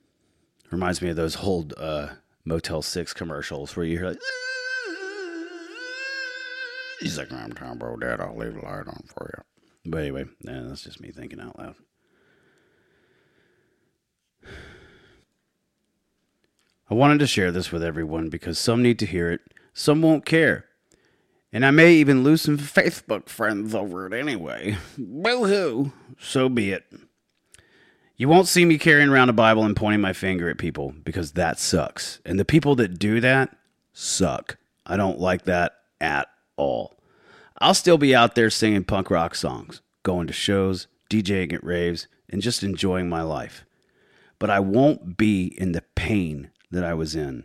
Reminds 0.70 1.00
me 1.00 1.08
of 1.08 1.16
those 1.16 1.42
old 1.42 1.72
uh, 1.78 2.08
Motel 2.44 2.82
6 2.82 3.14
commercials 3.14 3.74
where 3.74 3.86
you 3.86 3.96
hear 3.96 4.08
like, 4.08 4.18
he's 7.00 7.16
like, 7.16 7.32
I'm 7.32 7.52
Tom 7.52 7.78
Bodett, 7.78 8.20
I'll 8.20 8.36
leave 8.36 8.56
a 8.56 8.60
light 8.60 8.88
on 8.88 9.04
for 9.06 9.30
you. 9.34 9.90
But 9.90 9.98
anyway, 10.02 10.26
yeah, 10.42 10.64
that's 10.66 10.82
just 10.82 11.00
me 11.00 11.12
thinking 11.12 11.40
out 11.40 11.58
loud. 11.58 11.76
I 16.88 16.94
wanted 16.94 17.18
to 17.18 17.26
share 17.26 17.50
this 17.50 17.72
with 17.72 17.82
everyone 17.82 18.28
because 18.28 18.58
some 18.58 18.82
need 18.82 18.98
to 19.00 19.06
hear 19.06 19.30
it, 19.30 19.40
some 19.74 20.02
won't 20.02 20.24
care. 20.24 20.66
And 21.52 21.64
I 21.64 21.70
may 21.70 21.94
even 21.94 22.22
lose 22.22 22.42
some 22.42 22.58
Facebook 22.58 23.28
friends 23.28 23.74
over 23.74 24.06
it 24.06 24.12
anyway. 24.12 24.76
Boo 24.98 25.46
hoo. 25.46 25.92
So 26.18 26.48
be 26.48 26.70
it. 26.70 26.84
You 28.16 28.28
won't 28.28 28.48
see 28.48 28.64
me 28.64 28.78
carrying 28.78 29.08
around 29.08 29.28
a 29.28 29.34
Bible 29.34 29.64
and 29.64 29.76
pointing 29.76 30.00
my 30.00 30.12
finger 30.12 30.48
at 30.48 30.58
people 30.58 30.94
because 31.04 31.32
that 31.32 31.58
sucks. 31.58 32.20
And 32.24 32.38
the 32.38 32.44
people 32.44 32.74
that 32.76 32.98
do 32.98 33.20
that 33.20 33.56
suck. 33.92 34.56
I 34.84 34.96
don't 34.96 35.18
like 35.18 35.44
that 35.44 35.72
at 36.00 36.28
all. 36.56 36.98
I'll 37.58 37.74
still 37.74 37.98
be 37.98 38.14
out 38.14 38.34
there 38.34 38.50
singing 38.50 38.84
punk 38.84 39.10
rock 39.10 39.34
songs, 39.34 39.80
going 40.02 40.26
to 40.26 40.32
shows, 40.32 40.86
DJing 41.10 41.52
at 41.52 41.64
raves, 41.64 42.06
and 42.28 42.42
just 42.42 42.62
enjoying 42.62 43.08
my 43.08 43.22
life. 43.22 43.64
But 44.38 44.50
I 44.50 44.60
won't 44.60 45.16
be 45.16 45.46
in 45.58 45.72
the 45.72 45.82
pain 45.94 46.50
that 46.70 46.84
I 46.84 46.94
was 46.94 47.14
in 47.14 47.44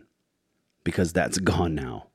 because 0.84 1.12
that's 1.12 1.38
gone 1.38 1.74
now. 1.74 2.08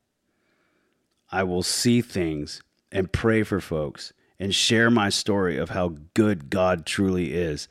I 1.32 1.44
will 1.44 1.64
see 1.64 2.02
things 2.02 2.62
and 2.92 3.12
pray 3.12 3.44
for 3.44 3.60
folks 3.60 4.14
and 4.40 4.54
share 4.54 4.90
my 4.90 5.10
story 5.10 5.58
of 5.58 5.70
how 5.70 5.96
good 6.14 6.50
God 6.50 6.86
truly 6.86 7.34
is. 7.34 7.68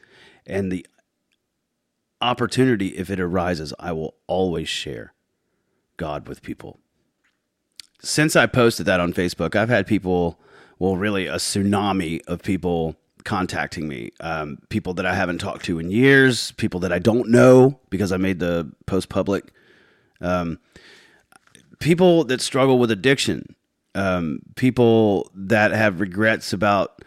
And 0.46 0.70
the 0.70 0.86
opportunity, 2.20 2.88
if 2.88 3.08
it 3.10 3.20
arises, 3.20 3.72
I 3.78 3.92
will 3.92 4.14
always 4.26 4.68
share 4.68 5.14
God 5.96 6.28
with 6.28 6.42
people. 6.42 6.80
Since 8.02 8.36
I 8.36 8.46
posted 8.46 8.86
that 8.86 9.00
on 9.00 9.12
Facebook, 9.12 9.56
I've 9.56 9.68
had 9.68 9.86
people, 9.86 10.38
well, 10.78 10.96
really 10.96 11.26
a 11.26 11.36
tsunami 11.36 12.20
of 12.26 12.42
people 12.42 12.96
contacting 13.26 13.86
me. 13.86 14.12
Um, 14.20 14.58
people 14.70 14.94
that 14.94 15.04
I 15.04 15.14
haven't 15.14 15.38
talked 15.38 15.66
to 15.66 15.78
in 15.78 15.90
years, 15.90 16.52
people 16.52 16.80
that 16.80 16.92
I 16.92 16.98
don't 16.98 17.28
know 17.28 17.78
because 17.90 18.12
I 18.12 18.16
made 18.16 18.38
the 18.38 18.72
post 18.86 19.10
public. 19.10 19.52
Um, 20.22 20.58
people 21.78 22.24
that 22.24 22.40
struggle 22.40 22.78
with 22.78 22.90
addiction, 22.90 23.54
um, 23.94 24.40
people 24.54 25.30
that 25.34 25.72
have 25.72 26.00
regrets 26.00 26.54
about, 26.54 27.02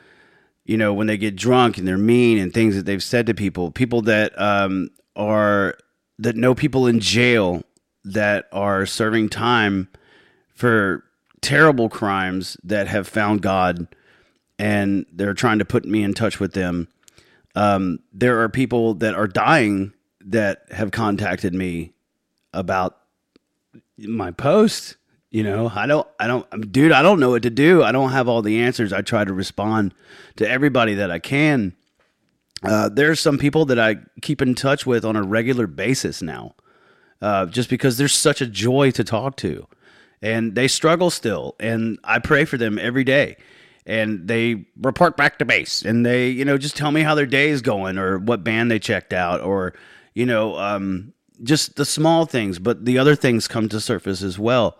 you 0.65 0.77
know, 0.77 0.93
when 0.93 1.07
they 1.07 1.17
get 1.17 1.35
drunk 1.35 1.79
and 1.79 1.88
they're 1.88 1.97
mean 1.97 2.38
and 2.38 2.53
things 2.53 2.75
that 2.75 2.85
they've 2.85 3.01
said 3.01 3.25
to 3.25 3.33
people, 3.33 3.71
people 3.71 4.03
that 4.03 4.39
um, 4.39 4.89
are 5.15 5.75
that 6.19 6.35
know 6.35 6.53
people 6.53 6.85
in 6.85 6.99
jail 6.99 7.63
that 8.03 8.47
are 8.51 8.85
serving 8.85 9.29
time 9.29 9.88
for 10.53 11.03
terrible 11.41 11.89
crimes 11.89 12.57
that 12.63 12.88
have 12.88 13.07
found 13.07 13.41
God 13.41 13.88
and 14.59 15.05
they're 15.11 15.33
trying 15.33 15.57
to 15.59 15.65
put 15.65 15.85
me 15.85 16.03
in 16.03 16.13
touch 16.13 16.39
with 16.39 16.53
them. 16.53 16.89
Um, 17.55 17.99
there 18.13 18.41
are 18.41 18.49
people 18.49 18.93
that 18.95 19.15
are 19.15 19.27
dying 19.27 19.93
that 20.25 20.65
have 20.71 20.91
contacted 20.91 21.53
me 21.53 21.93
about 22.53 22.97
my 23.97 24.31
post. 24.31 24.97
You 25.31 25.43
know, 25.43 25.71
I 25.73 25.85
don't, 25.87 26.07
I 26.19 26.27
don't, 26.27 26.71
dude, 26.71 26.91
I 26.91 27.01
don't 27.01 27.19
know 27.19 27.29
what 27.31 27.43
to 27.43 27.49
do. 27.49 27.83
I 27.83 27.91
don't 27.91 28.11
have 28.11 28.27
all 28.27 28.41
the 28.41 28.59
answers. 28.59 28.91
I 28.91 29.01
try 29.01 29.23
to 29.23 29.33
respond 29.33 29.93
to 30.35 30.49
everybody 30.49 30.95
that 30.95 31.09
I 31.09 31.19
can. 31.19 31.75
Uh, 32.63 32.89
there's 32.89 33.19
some 33.19 33.37
people 33.37 33.65
that 33.65 33.79
I 33.79 33.97
keep 34.21 34.41
in 34.41 34.53
touch 34.55 34.85
with 34.85 35.05
on 35.05 35.15
a 35.15 35.23
regular 35.23 35.67
basis 35.67 36.21
now, 36.21 36.55
uh, 37.21 37.45
just 37.45 37.69
because 37.69 37.97
there's 37.97 38.13
such 38.13 38.41
a 38.41 38.47
joy 38.47 38.91
to 38.91 39.03
talk 39.03 39.37
to, 39.37 39.67
and 40.21 40.55
they 40.55 40.67
struggle 40.67 41.09
still, 41.09 41.55
and 41.59 41.99
I 42.03 42.19
pray 42.19 42.43
for 42.43 42.57
them 42.57 42.77
every 42.77 43.05
day, 43.05 43.37
and 43.89 44.27
they 44.27 44.67
report 44.79 45.17
back 45.17 45.39
to 45.39 45.46
base, 45.46 45.81
and 45.81 46.05
they, 46.05 46.29
you 46.29 46.46
know, 46.46 46.58
just 46.58 46.77
tell 46.77 46.91
me 46.91 47.01
how 47.01 47.15
their 47.15 47.25
day 47.25 47.50
is 47.50 47.62
going, 47.62 47.98
or 47.98 48.19
what 48.19 48.43
band 48.43 48.72
they 48.72 48.79
checked 48.79 49.12
out, 49.12 49.41
or 49.41 49.74
you 50.13 50.25
know, 50.25 50.58
um, 50.58 51.13
just 51.43 51.75
the 51.75 51.86
small 51.86 52.25
things, 52.25 52.60
but 52.60 52.86
the 52.86 52.98
other 52.98 53.15
things 53.15 53.48
come 53.48 53.69
to 53.69 53.79
surface 53.79 54.22
as 54.22 54.38
well. 54.38 54.77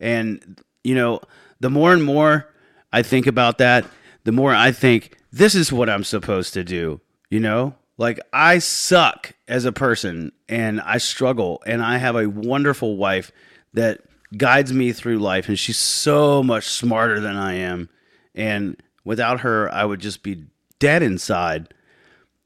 And, 0.00 0.60
you 0.84 0.94
know, 0.94 1.20
the 1.60 1.70
more 1.70 1.92
and 1.92 2.04
more 2.04 2.52
I 2.92 3.02
think 3.02 3.26
about 3.26 3.58
that, 3.58 3.84
the 4.24 4.32
more 4.32 4.54
I 4.54 4.72
think 4.72 5.18
this 5.32 5.54
is 5.54 5.72
what 5.72 5.90
I'm 5.90 6.04
supposed 6.04 6.54
to 6.54 6.64
do, 6.64 7.00
you 7.30 7.40
know? 7.40 7.74
Like 7.98 8.20
I 8.32 8.58
suck 8.58 9.32
as 9.48 9.64
a 9.64 9.72
person 9.72 10.32
and 10.48 10.80
I 10.82 10.98
struggle 10.98 11.62
and 11.66 11.82
I 11.82 11.96
have 11.96 12.14
a 12.14 12.28
wonderful 12.28 12.96
wife 12.96 13.32
that 13.72 14.00
guides 14.36 14.72
me 14.72 14.92
through 14.92 15.18
life 15.18 15.48
and 15.48 15.58
she's 15.58 15.78
so 15.78 16.42
much 16.42 16.66
smarter 16.66 17.20
than 17.20 17.36
I 17.36 17.54
am 17.54 17.88
and 18.36 18.80
without 19.04 19.40
her 19.40 19.72
I 19.72 19.84
would 19.84 20.00
just 20.00 20.22
be 20.22 20.44
dead 20.78 21.02
inside 21.02 21.72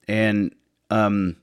and 0.08 0.54
um 0.88 1.36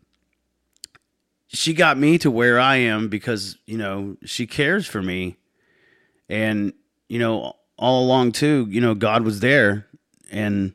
she 1.47 1.73
got 1.73 1.97
me 1.97 2.17
to 2.19 2.29
where 2.29 2.59
I 2.59 2.75
am 2.77 3.07
because, 3.07 3.57
you 3.65 3.77
know, 3.77 4.17
she 4.25 4.45
cares 4.45 4.85
for 4.85 5.01
me. 5.01 5.37
And, 6.29 6.73
you 7.07 7.19
know, 7.19 7.53
all 7.77 8.05
along 8.05 8.33
too, 8.33 8.67
you 8.69 8.81
know, 8.81 8.93
God 8.93 9.23
was 9.23 9.39
there 9.39 9.87
and 10.29 10.73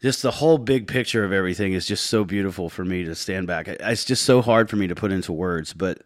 just 0.00 0.22
the 0.22 0.30
whole 0.30 0.56
big 0.56 0.86
picture 0.86 1.24
of 1.24 1.32
everything 1.32 1.72
is 1.74 1.86
just 1.86 2.06
so 2.06 2.24
beautiful 2.24 2.70
for 2.70 2.84
me 2.84 3.04
to 3.04 3.14
stand 3.14 3.46
back. 3.46 3.68
It's 3.68 4.04
just 4.04 4.22
so 4.22 4.40
hard 4.40 4.70
for 4.70 4.76
me 4.76 4.86
to 4.86 4.94
put 4.94 5.12
into 5.12 5.32
words, 5.32 5.74
but 5.74 6.02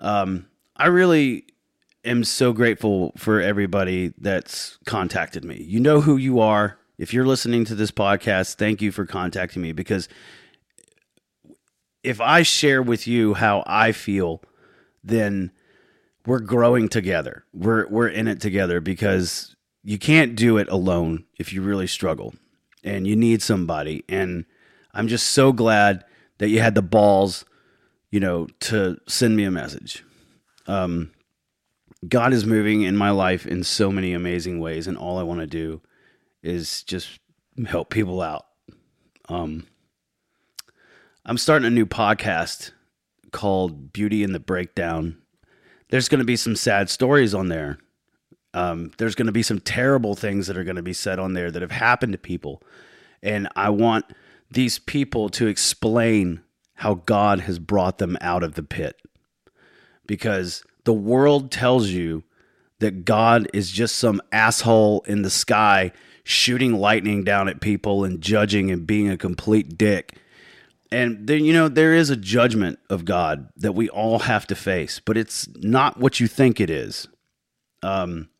um, 0.00 0.46
I 0.76 0.88
really 0.88 1.46
am 2.08 2.24
so 2.24 2.52
grateful 2.52 3.12
for 3.16 3.40
everybody 3.40 4.12
that's 4.18 4.78
contacted 4.86 5.44
me. 5.44 5.62
You 5.62 5.80
know 5.80 6.00
who 6.00 6.16
you 6.16 6.40
are. 6.40 6.78
If 6.96 7.14
you're 7.14 7.26
listening 7.26 7.64
to 7.66 7.74
this 7.74 7.90
podcast, 7.90 8.54
thank 8.54 8.82
you 8.82 8.90
for 8.90 9.06
contacting 9.06 9.62
me 9.62 9.72
because 9.72 10.08
if 12.02 12.20
I 12.20 12.42
share 12.42 12.82
with 12.82 13.06
you 13.06 13.34
how 13.34 13.62
I 13.66 13.92
feel, 13.92 14.42
then 15.04 15.52
we're 16.26 16.40
growing 16.40 16.88
together. 16.88 17.44
We're 17.52 17.86
we're 17.88 18.08
in 18.08 18.28
it 18.28 18.40
together 18.40 18.80
because 18.80 19.54
you 19.82 19.98
can't 19.98 20.34
do 20.34 20.58
it 20.58 20.68
alone 20.68 21.24
if 21.38 21.52
you 21.52 21.62
really 21.62 21.86
struggle 21.86 22.34
and 22.82 23.06
you 23.06 23.16
need 23.16 23.42
somebody 23.42 24.04
and 24.08 24.44
I'm 24.92 25.08
just 25.08 25.28
so 25.28 25.52
glad 25.52 26.04
that 26.38 26.48
you 26.48 26.60
had 26.60 26.74
the 26.74 26.82
balls, 26.82 27.44
you 28.10 28.20
know, 28.20 28.48
to 28.60 28.98
send 29.06 29.36
me 29.36 29.44
a 29.44 29.50
message. 29.50 30.04
Um 30.66 31.12
God 32.06 32.32
is 32.32 32.46
moving 32.46 32.82
in 32.82 32.96
my 32.96 33.10
life 33.10 33.46
in 33.46 33.64
so 33.64 33.90
many 33.90 34.12
amazing 34.12 34.60
ways 34.60 34.86
and 34.86 34.96
all 34.96 35.18
I 35.18 35.22
want 35.22 35.40
to 35.40 35.46
do 35.46 35.80
is 36.42 36.82
just 36.84 37.18
help 37.66 37.90
people 37.90 38.20
out. 38.20 38.46
Um 39.28 39.66
I'm 41.26 41.38
starting 41.38 41.66
a 41.66 41.70
new 41.70 41.84
podcast 41.84 42.70
called 43.32 43.92
Beauty 43.92 44.22
in 44.22 44.32
the 44.32 44.40
Breakdown. 44.40 45.18
There's 45.90 46.08
going 46.08 46.20
to 46.20 46.24
be 46.24 46.36
some 46.36 46.56
sad 46.56 46.88
stories 46.88 47.34
on 47.34 47.48
there. 47.48 47.78
Um, 48.54 48.92
there's 48.98 49.14
going 49.14 49.26
to 49.26 49.32
be 49.32 49.42
some 49.42 49.60
terrible 49.60 50.14
things 50.14 50.46
that 50.46 50.56
are 50.56 50.64
going 50.64 50.76
to 50.76 50.82
be 50.82 50.94
said 50.94 51.18
on 51.18 51.34
there 51.34 51.50
that 51.50 51.60
have 51.60 51.70
happened 51.70 52.12
to 52.12 52.18
people. 52.18 52.62
And 53.22 53.48
I 53.56 53.68
want 53.70 54.06
these 54.50 54.78
people 54.78 55.28
to 55.30 55.46
explain 55.46 56.40
how 56.74 56.94
God 56.94 57.40
has 57.40 57.58
brought 57.58 57.98
them 57.98 58.16
out 58.20 58.42
of 58.42 58.54
the 58.54 58.62
pit. 58.62 59.00
Because 60.06 60.64
the 60.88 60.92
world 60.94 61.50
tells 61.50 61.88
you 61.90 62.24
that 62.78 63.04
God 63.04 63.46
is 63.52 63.70
just 63.70 63.96
some 63.96 64.22
asshole 64.32 65.04
in 65.06 65.20
the 65.20 65.28
sky 65.28 65.92
shooting 66.24 66.72
lightning 66.72 67.24
down 67.24 67.46
at 67.46 67.60
people 67.60 68.04
and 68.04 68.22
judging 68.22 68.70
and 68.70 68.86
being 68.86 69.10
a 69.10 69.18
complete 69.18 69.76
dick 69.76 70.16
and 70.90 71.26
then 71.26 71.44
you 71.44 71.52
know 71.52 71.68
there 71.68 71.92
is 71.92 72.08
a 72.08 72.16
judgment 72.16 72.78
of 72.88 73.04
God 73.04 73.50
that 73.56 73.74
we 73.74 73.88
all 73.90 74.20
have 74.20 74.46
to 74.46 74.54
face, 74.54 75.00
but 75.04 75.16
it's 75.16 75.46
not 75.56 75.98
what 75.98 76.20
you 76.20 76.26
think 76.26 76.58
it 76.60 76.70
is. 76.70 77.06
Um, 77.82 78.30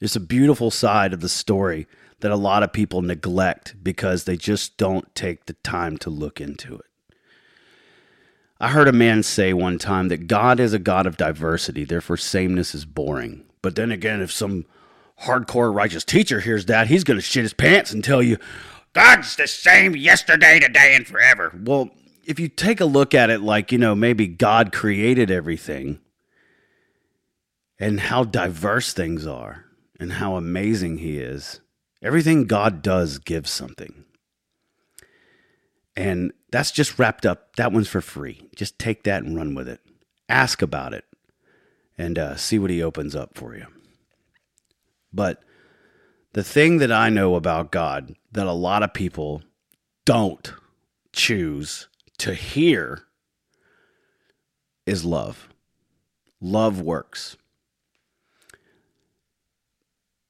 it's 0.00 0.16
a 0.16 0.20
beautiful 0.20 0.70
side 0.70 1.12
of 1.12 1.20
the 1.20 1.28
story 1.28 1.86
that 2.20 2.32
a 2.32 2.36
lot 2.36 2.62
of 2.62 2.72
people 2.72 3.02
neglect 3.02 3.76
because 3.82 4.24
they 4.24 4.36
just 4.36 4.76
don't 4.76 5.14
take 5.14 5.46
the 5.46 5.52
time 5.52 5.96
to 5.98 6.10
look 6.10 6.40
into 6.40 6.74
it. 6.74 6.86
I 8.64 8.68
heard 8.68 8.88
a 8.88 8.92
man 8.92 9.22
say 9.22 9.52
one 9.52 9.78
time 9.78 10.08
that 10.08 10.26
God 10.26 10.58
is 10.58 10.72
a 10.72 10.78
God 10.78 11.06
of 11.06 11.18
diversity, 11.18 11.84
therefore 11.84 12.16
sameness 12.16 12.74
is 12.74 12.86
boring. 12.86 13.44
But 13.60 13.76
then 13.76 13.92
again, 13.92 14.22
if 14.22 14.32
some 14.32 14.64
hardcore 15.24 15.74
righteous 15.74 16.02
teacher 16.02 16.40
hears 16.40 16.64
that, 16.64 16.86
he's 16.86 17.04
going 17.04 17.18
to 17.18 17.22
shit 17.22 17.42
his 17.42 17.52
pants 17.52 17.92
and 17.92 18.02
tell 18.02 18.22
you, 18.22 18.38
God's 18.94 19.36
the 19.36 19.46
same 19.46 19.94
yesterday, 19.94 20.60
today, 20.60 20.94
and 20.96 21.06
forever. 21.06 21.52
Well, 21.62 21.90
if 22.24 22.40
you 22.40 22.48
take 22.48 22.80
a 22.80 22.86
look 22.86 23.12
at 23.12 23.28
it 23.28 23.42
like, 23.42 23.70
you 23.70 23.76
know, 23.76 23.94
maybe 23.94 24.26
God 24.26 24.72
created 24.72 25.30
everything 25.30 26.00
and 27.78 28.00
how 28.00 28.24
diverse 28.24 28.94
things 28.94 29.26
are 29.26 29.66
and 30.00 30.12
how 30.12 30.36
amazing 30.36 30.96
He 30.96 31.18
is, 31.18 31.60
everything 32.02 32.46
God 32.46 32.80
does 32.80 33.18
gives 33.18 33.50
something. 33.50 34.06
And 35.94 36.32
that's 36.54 36.70
just 36.70 37.00
wrapped 37.00 37.26
up. 37.26 37.56
That 37.56 37.72
one's 37.72 37.88
for 37.88 38.00
free. 38.00 38.48
Just 38.54 38.78
take 38.78 39.02
that 39.02 39.24
and 39.24 39.36
run 39.36 39.56
with 39.56 39.68
it. 39.68 39.80
Ask 40.28 40.62
about 40.62 40.94
it 40.94 41.04
and 41.98 42.16
uh, 42.16 42.36
see 42.36 42.60
what 42.60 42.70
he 42.70 42.80
opens 42.80 43.16
up 43.16 43.36
for 43.36 43.56
you. 43.56 43.66
But 45.12 45.42
the 46.32 46.44
thing 46.44 46.78
that 46.78 46.92
I 46.92 47.08
know 47.08 47.34
about 47.34 47.72
God 47.72 48.14
that 48.30 48.46
a 48.46 48.52
lot 48.52 48.84
of 48.84 48.94
people 48.94 49.42
don't 50.04 50.52
choose 51.12 51.88
to 52.18 52.34
hear 52.34 53.02
is 54.86 55.04
love. 55.04 55.48
Love 56.40 56.80
works. 56.80 57.36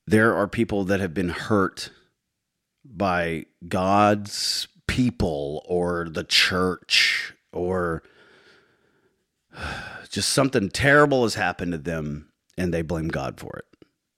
There 0.06 0.34
are 0.34 0.48
people 0.48 0.84
that 0.84 1.00
have 1.00 1.12
been 1.12 1.28
hurt 1.28 1.90
by 2.82 3.44
God's 3.68 4.68
people 4.94 5.60
or 5.66 6.08
the 6.08 6.22
church 6.22 7.34
or 7.52 8.04
just 10.08 10.28
something 10.32 10.68
terrible 10.68 11.24
has 11.24 11.34
happened 11.34 11.72
to 11.72 11.78
them 11.78 12.28
and 12.56 12.72
they 12.72 12.80
blame 12.82 13.08
God 13.08 13.40
for 13.40 13.56
it. 13.56 13.64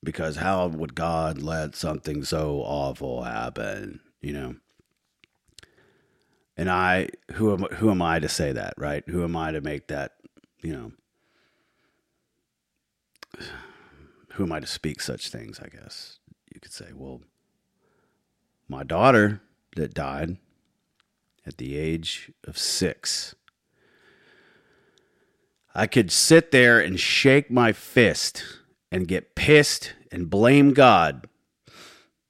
Because 0.05 0.37
how 0.37 0.67
would 0.67 0.95
God 0.95 1.41
let 1.41 1.75
something 1.75 2.25
so 2.25 2.61
awful 2.61 3.23
happen, 3.23 4.01
you 4.21 4.35
know? 4.35 4.57
And 6.59 6.71
I 6.71 7.09
who 7.33 7.55
am 7.55 7.63
who 7.77 7.91
am 7.91 8.03
I 8.03 8.19
to 8.19 8.29
say 8.29 8.53
that, 8.53 8.75
right? 8.77 9.03
Who 9.09 9.25
am 9.25 9.35
I 9.35 9.53
to 9.53 9.63
make 9.63 9.89
that, 9.89 10.13
you 10.63 10.73
know? 10.73 10.93
Who 14.35 14.45
am 14.45 14.53
I 14.53 14.61
to 14.61 14.67
speak 14.67 15.01
such 15.01 15.31
things, 15.31 15.59
I 15.61 15.69
guess. 15.69 16.19
You 16.53 16.61
could 16.61 16.73
say, 16.73 16.93
well, 16.95 17.23
my 18.69 18.83
daughter 18.83 19.41
that 19.77 19.95
died 19.95 20.37
at 21.47 21.59
the 21.59 21.77
age 21.77 22.33
of 22.45 22.59
6 22.59 23.35
I 25.79 25.87
could 25.87 26.11
sit 26.11 26.53
there 26.53 26.81
and 26.81 26.99
shake 26.99 27.51
my 27.51 27.73
fist 27.73 28.43
and 28.91 29.07
get 29.07 29.35
pissed 29.35 29.93
and 30.11 30.31
blame 30.31 30.73
God. 30.73 31.29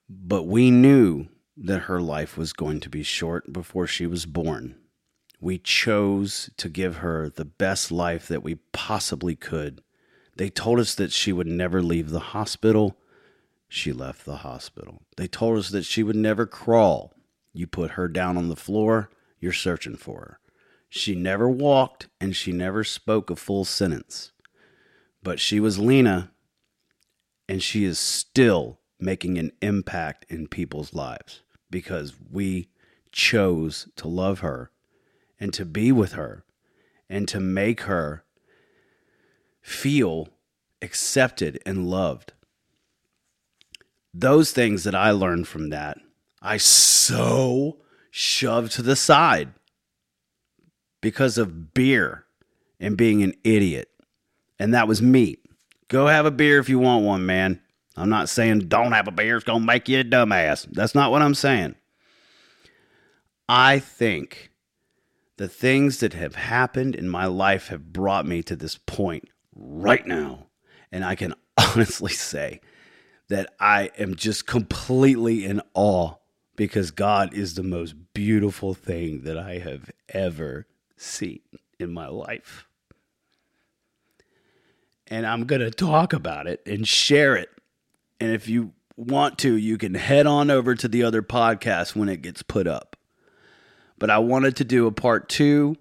But 0.08 0.48
we 0.48 0.72
knew 0.72 1.28
that 1.56 1.82
her 1.82 2.00
life 2.00 2.36
was 2.36 2.52
going 2.52 2.80
to 2.80 2.90
be 2.90 3.04
short 3.04 3.52
before 3.52 3.86
she 3.86 4.04
was 4.04 4.26
born. 4.26 4.74
We 5.40 5.58
chose 5.58 6.50
to 6.56 6.68
give 6.68 6.96
her 6.96 7.28
the 7.28 7.44
best 7.44 7.92
life 7.92 8.26
that 8.26 8.42
we 8.42 8.56
possibly 8.72 9.36
could. 9.36 9.80
They 10.34 10.50
told 10.50 10.80
us 10.80 10.96
that 10.96 11.12
she 11.12 11.32
would 11.32 11.46
never 11.46 11.80
leave 11.80 12.10
the 12.10 12.18
hospital. 12.18 12.96
She 13.68 13.92
left 13.92 14.24
the 14.24 14.38
hospital. 14.38 15.02
They 15.16 15.28
told 15.28 15.56
us 15.58 15.68
that 15.68 15.84
she 15.84 16.02
would 16.02 16.16
never 16.16 16.46
crawl. 16.46 17.12
You 17.56 17.66
put 17.66 17.92
her 17.92 18.06
down 18.06 18.36
on 18.36 18.50
the 18.50 18.54
floor, 18.54 19.08
you're 19.40 19.52
searching 19.52 19.96
for 19.96 20.20
her. 20.20 20.40
She 20.90 21.14
never 21.14 21.48
walked 21.48 22.08
and 22.20 22.36
she 22.36 22.52
never 22.52 22.84
spoke 22.84 23.30
a 23.30 23.36
full 23.36 23.64
sentence. 23.64 24.32
But 25.22 25.40
she 25.40 25.58
was 25.58 25.78
Lena, 25.78 26.30
and 27.48 27.62
she 27.62 27.84
is 27.84 27.98
still 27.98 28.80
making 29.00 29.38
an 29.38 29.52
impact 29.62 30.26
in 30.28 30.48
people's 30.48 30.92
lives 30.92 31.40
because 31.70 32.14
we 32.30 32.68
chose 33.10 33.88
to 33.96 34.06
love 34.06 34.40
her 34.40 34.70
and 35.40 35.50
to 35.54 35.64
be 35.64 35.90
with 35.90 36.12
her 36.12 36.44
and 37.08 37.26
to 37.28 37.40
make 37.40 37.82
her 37.82 38.22
feel 39.62 40.28
accepted 40.82 41.58
and 41.64 41.88
loved. 41.88 42.34
Those 44.12 44.52
things 44.52 44.84
that 44.84 44.94
I 44.94 45.10
learned 45.10 45.48
from 45.48 45.70
that, 45.70 45.98
I 46.42 46.58
so 46.58 47.78
shoved 48.10 48.72
to 48.72 48.82
the 48.82 48.96
side 48.96 49.52
because 51.00 51.38
of 51.38 51.74
beer 51.74 52.24
and 52.80 52.96
being 52.96 53.22
an 53.22 53.34
idiot. 53.44 53.88
And 54.58 54.74
that 54.74 54.88
was 54.88 55.02
me. 55.02 55.36
Go 55.88 56.06
have 56.06 56.26
a 56.26 56.30
beer 56.30 56.58
if 56.58 56.68
you 56.68 56.78
want 56.78 57.04
one, 57.04 57.26
man. 57.26 57.60
I'm 57.96 58.08
not 58.08 58.28
saying 58.28 58.68
don't 58.68 58.92
have 58.92 59.08
a 59.08 59.12
beer, 59.12 59.36
it's 59.36 59.44
going 59.44 59.60
to 59.60 59.66
make 59.66 59.88
you 59.88 60.00
a 60.00 60.04
dumbass. 60.04 60.66
That's 60.70 60.94
not 60.94 61.10
what 61.10 61.22
I'm 61.22 61.34
saying. 61.34 61.74
I 63.48 63.78
think 63.78 64.50
the 65.36 65.48
things 65.48 66.00
that 66.00 66.12
have 66.14 66.34
happened 66.34 66.94
in 66.94 67.08
my 67.08 67.26
life 67.26 67.68
have 67.68 67.92
brought 67.92 68.26
me 68.26 68.42
to 68.42 68.56
this 68.56 68.76
point 68.76 69.28
right 69.54 70.06
now. 70.06 70.46
And 70.90 71.04
I 71.04 71.14
can 71.14 71.34
honestly 71.56 72.12
say 72.12 72.60
that 73.28 73.54
I 73.60 73.90
am 73.98 74.14
just 74.14 74.46
completely 74.46 75.44
in 75.44 75.60
awe 75.74 76.14
because 76.56 76.90
God 76.90 77.34
is 77.34 77.54
the 77.54 77.62
most 77.62 77.94
beautiful 78.14 78.74
thing 78.74 79.22
that 79.22 79.38
I 79.38 79.58
have 79.58 79.90
ever 80.08 80.66
seen 80.96 81.40
in 81.78 81.92
my 81.92 82.08
life. 82.08 82.66
And 85.08 85.26
I'm 85.26 85.44
going 85.44 85.60
to 85.60 85.70
talk 85.70 86.12
about 86.12 86.46
it 86.46 86.60
and 86.66 86.86
share 86.86 87.36
it. 87.36 87.50
And 88.18 88.32
if 88.32 88.48
you 88.48 88.72
want 88.96 89.38
to, 89.38 89.54
you 89.54 89.78
can 89.78 89.94
head 89.94 90.26
on 90.26 90.50
over 90.50 90.74
to 90.74 90.88
the 90.88 91.04
other 91.04 91.22
podcast 91.22 91.94
when 91.94 92.08
it 92.08 92.22
gets 92.22 92.42
put 92.42 92.66
up. 92.66 92.96
But 93.98 94.10
I 94.10 94.18
wanted 94.18 94.56
to 94.56 94.64
do 94.64 94.86
a 94.86 94.92
part 94.92 95.28
two 95.28 95.76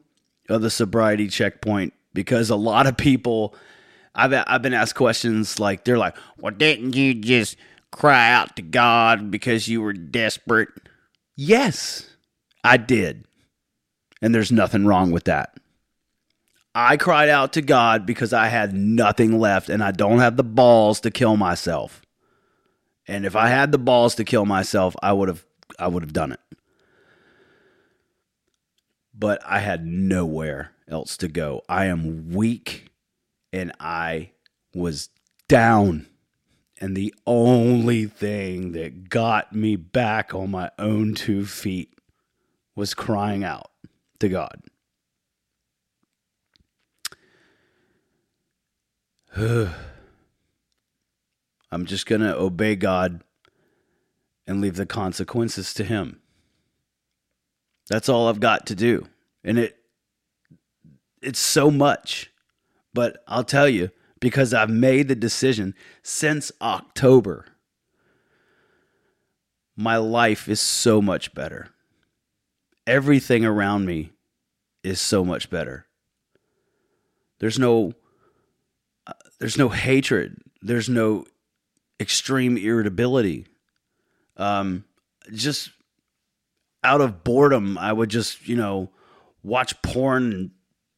of 0.49 0.61
the 0.61 0.69
sobriety 0.69 1.27
checkpoint 1.27 1.93
because 2.13 2.49
a 2.49 2.55
lot 2.55 2.87
of 2.87 2.97
people, 2.97 3.55
I've, 4.13 4.33
I've 4.47 4.61
been 4.61 4.73
asked 4.73 4.95
questions 4.95 5.59
like, 5.59 5.85
they're 5.85 5.97
like, 5.97 6.15
well, 6.37 6.53
didn't 6.53 6.95
you 6.95 7.13
just 7.13 7.57
cry 7.91 8.31
out 8.31 8.55
to 8.55 8.61
God 8.61 9.31
because 9.31 9.67
you 9.67 9.81
were 9.81 9.93
desperate? 9.93 10.69
Yes, 11.35 12.09
I 12.63 12.77
did. 12.77 13.25
And 14.21 14.33
there's 14.33 14.51
nothing 14.51 14.85
wrong 14.85 15.11
with 15.11 15.25
that. 15.25 15.57
I 16.73 16.97
cried 16.97 17.29
out 17.29 17.53
to 17.53 17.61
God 17.61 18.05
because 18.05 18.33
I 18.33 18.47
had 18.47 18.73
nothing 18.73 19.39
left 19.39 19.69
and 19.69 19.81
I 19.81 19.91
don't 19.91 20.19
have 20.19 20.35
the 20.35 20.43
balls 20.43 20.99
to 21.01 21.11
kill 21.11 21.37
myself. 21.37 22.01
And 23.07 23.25
if 23.25 23.35
I 23.35 23.47
had 23.47 23.71
the 23.71 23.77
balls 23.77 24.15
to 24.15 24.25
kill 24.25 24.45
myself, 24.45 24.95
I 25.01 25.13
would 25.13 25.29
have 25.29 25.45
I 25.79 25.87
would 25.87 26.03
have 26.03 26.13
done 26.13 26.33
it. 26.33 26.39
But 29.13 29.41
I 29.45 29.59
had 29.59 29.85
nowhere 29.85 30.71
else 30.87 31.15
to 31.17 31.27
go. 31.27 31.61
I 31.69 31.85
am 31.85 32.31
weak 32.33 32.89
and 33.53 33.71
I 33.79 34.31
was 34.73 35.09
down. 35.47 36.07
And 36.79 36.95
the 36.95 37.13
only 37.25 38.05
thing 38.05 38.73
that 38.73 39.09
got 39.09 39.53
me 39.53 39.75
back 39.77 40.33
on 40.33 40.51
my 40.51 40.71
own 40.77 41.15
two 41.15 41.45
feet 41.45 41.93
was 42.75 42.93
crying 42.93 43.43
out 43.43 43.71
to 44.19 44.27
God. 44.27 44.61
I'm 51.71 51.85
just 51.85 52.05
going 52.05 52.21
to 52.21 52.35
obey 52.35 52.75
God 52.75 53.21
and 54.47 54.61
leave 54.61 54.75
the 54.75 54.85
consequences 54.85 55.73
to 55.73 55.83
Him. 55.83 56.21
That's 57.89 58.09
all 58.09 58.27
I've 58.27 58.39
got 58.39 58.65
to 58.67 58.75
do. 58.75 59.07
And 59.43 59.59
it 59.59 59.77
it's 61.21 61.39
so 61.39 61.71
much. 61.71 62.31
But 62.93 63.23
I'll 63.27 63.43
tell 63.43 63.67
you 63.67 63.91
because 64.19 64.53
I've 64.53 64.69
made 64.69 65.07
the 65.07 65.15
decision 65.15 65.75
since 66.01 66.51
October. 66.61 67.45
My 69.75 69.97
life 69.97 70.47
is 70.47 70.61
so 70.61 71.01
much 71.01 71.33
better. 71.33 71.69
Everything 72.87 73.43
around 73.43 73.85
me 73.85 74.11
is 74.83 75.01
so 75.01 75.25
much 75.25 75.49
better. 75.49 75.87
There's 77.39 77.59
no 77.59 77.93
uh, 79.05 79.13
there's 79.39 79.57
no 79.57 79.69
hatred. 79.69 80.37
There's 80.61 80.87
no 80.87 81.25
extreme 81.99 82.57
irritability. 82.57 83.47
Um, 84.37 84.85
just 85.33 85.71
out 86.83 87.01
of 87.01 87.23
boredom, 87.23 87.77
I 87.77 87.91
would 87.91 88.09
just, 88.09 88.47
you 88.47 88.55
know, 88.55 88.91
watch 89.43 89.81
porn 89.81 90.33
and 90.33 90.51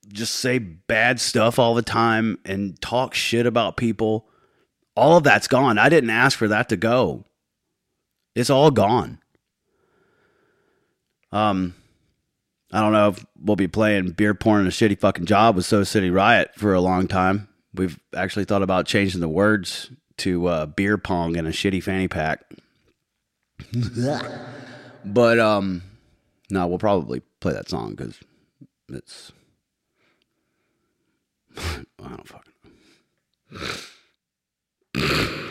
just 0.08 0.36
say 0.36 0.60
bad 0.60 1.20
stuff 1.20 1.60
all 1.60 1.76
the 1.76 1.82
time 1.82 2.40
and 2.46 2.80
talk 2.82 3.14
shit 3.14 3.46
about 3.46 3.78
people. 3.78 4.28
All 4.96 5.18
of 5.18 5.24
that's 5.24 5.48
gone. 5.48 5.78
I 5.78 5.90
didn't 5.90 6.10
ask 6.10 6.38
for 6.38 6.48
that 6.48 6.70
to 6.70 6.78
go. 6.78 7.26
It's 8.36 8.50
all 8.50 8.72
gone. 8.72 9.20
Um, 11.32 11.76
I 12.72 12.82
don't 12.82 12.94
know 12.94 13.10
if 13.10 13.26
we'll 13.40 13.56
be 13.56 13.68
playing 13.68 14.12
beer 14.12 14.34
porn 14.34 14.60
and 14.60 14.68
a 14.68 14.72
shitty 14.72 15.00
fucking 15.00 15.26
job 15.26 15.56
with 15.56 15.66
So 15.66 15.84
City 15.84 16.10
Riot 16.10 16.52
for 16.56 16.74
a 16.74 16.82
long 16.82 17.08
time. 17.08 17.48
We've 17.74 18.00
actually 18.16 18.46
thought 18.46 18.64
about 18.64 18.88
changing 18.88 19.22
the 19.22 19.30
words 19.30 19.92
to 20.18 20.48
uh, 20.48 20.66
beer 20.66 20.98
pong 20.98 21.38
and 21.38 21.48
a 21.48 21.52
shitty 21.52 21.84
fanny 21.84 22.08
pack. 22.08 22.44
but 25.06 25.40
um, 25.40 25.84
no, 26.50 26.68
we'll 26.68 26.80
probably 26.80 27.22
play 27.40 27.54
that 27.54 27.70
song 27.70 27.92
because 27.92 28.20
it's 28.90 29.32
I 31.58 32.10
don't 32.10 32.28
fucking 32.28 32.54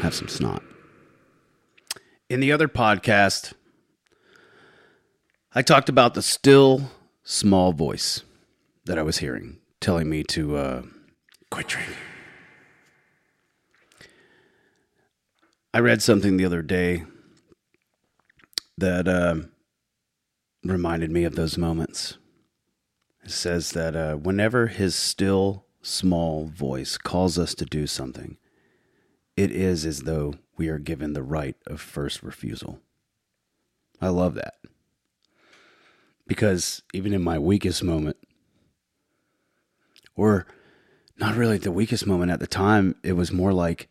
have 0.02 0.14
some 0.14 0.28
snot. 0.28 0.62
In 2.28 2.40
the 2.40 2.52
other 2.52 2.68
podcast, 2.68 3.52
I 5.54 5.62
talked 5.62 5.88
about 5.88 6.14
the 6.14 6.22
still 6.22 6.90
small 7.24 7.72
voice 7.72 8.22
that 8.84 8.98
I 8.98 9.02
was 9.02 9.18
hearing 9.18 9.58
telling 9.80 10.08
me 10.08 10.22
to 10.24 10.56
uh, 10.56 10.82
quit 11.50 11.68
drinking. 11.68 11.94
I 15.74 15.80
read 15.80 16.00
something 16.02 16.36
the 16.36 16.44
other 16.46 16.62
day 16.62 17.04
that 18.78 19.06
uh, 19.06 19.36
reminded 20.64 21.10
me 21.10 21.24
of 21.24 21.36
those 21.36 21.58
moments. 21.58 22.16
It 23.22 23.30
says 23.30 23.72
that 23.72 23.94
uh, 23.94 24.14
whenever 24.14 24.68
his 24.68 24.94
still 24.94 25.65
small 25.86 26.46
voice 26.46 26.98
calls 26.98 27.38
us 27.38 27.54
to 27.54 27.64
do 27.64 27.86
something, 27.86 28.36
it 29.36 29.52
is 29.52 29.86
as 29.86 30.00
though 30.02 30.34
we 30.56 30.68
are 30.68 30.78
given 30.78 31.12
the 31.12 31.22
right 31.22 31.56
of 31.66 31.80
first 31.80 32.22
refusal. 32.22 32.80
I 34.00 34.08
love 34.08 34.34
that. 34.34 34.54
Because 36.26 36.82
even 36.92 37.12
in 37.12 37.22
my 37.22 37.38
weakest 37.38 37.84
moment, 37.84 38.16
or 40.16 40.46
not 41.18 41.36
really 41.36 41.58
the 41.58 41.70
weakest 41.70 42.06
moment 42.06 42.32
at 42.32 42.40
the 42.40 42.46
time, 42.46 42.96
it 43.04 43.12
was 43.12 43.30
more 43.30 43.52
like 43.52 43.88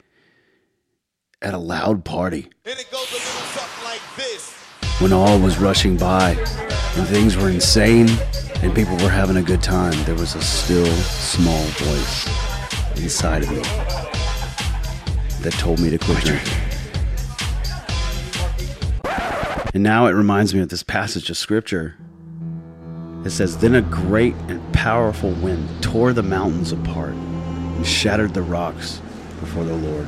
at 1.41 1.53
a 1.53 1.58
loud 1.58 2.03
party. 2.03 2.49
And 2.65 2.77
it 2.77 2.91
goes 2.91 3.10
a 3.12 3.13
little 3.13 3.41
something 3.53 3.84
like 3.86 4.01
this. 4.17 4.53
when 4.99 5.13
all 5.13 5.39
was 5.39 5.58
rushing 5.58 5.95
by 5.95 6.31
and 6.31 7.08
things 7.08 7.38
were 7.38 7.49
insane 7.49 8.08
and 8.65 8.73
people 8.73 8.97
were 8.97 9.12
having 9.12 9.38
a 9.38 9.43
good 9.43 9.62
time, 9.62 9.93
there 10.06 10.15
was 10.15 10.34
a 10.34 10.41
still 10.41 10.88
small 10.88 11.63
voice 11.65 12.28
inside 12.97 13.43
of 13.43 13.51
me 13.51 13.62
that 15.43 15.54
told 15.60 15.80
me 15.80 15.91
to 15.91 15.99
quit 15.99 16.17
drinking. 16.23 16.54
And 19.75 19.84
now 19.84 20.08
it 20.08 20.13
reminds 20.13 20.56
me 20.56 20.62
of 20.62 20.69
this 20.69 20.82
passage 20.82 21.30
of 21.30 21.38
scripture. 21.38 21.95
It 23.23 23.30
says, 23.30 23.60
Then 23.60 23.75
a 23.75 23.84
great 23.84 24.34
and 24.47 24.73
powerful 24.73 25.30
wind 25.34 25.69
tore 25.84 26.12
the 26.12 26.23
mountains 26.23 26.71
apart 26.71 27.13
and 27.13 27.86
shattered 27.86 28.34
the 28.34 28.41
rocks 28.41 28.99
before 29.41 29.63
the 29.63 29.75
Lord. 29.75 30.08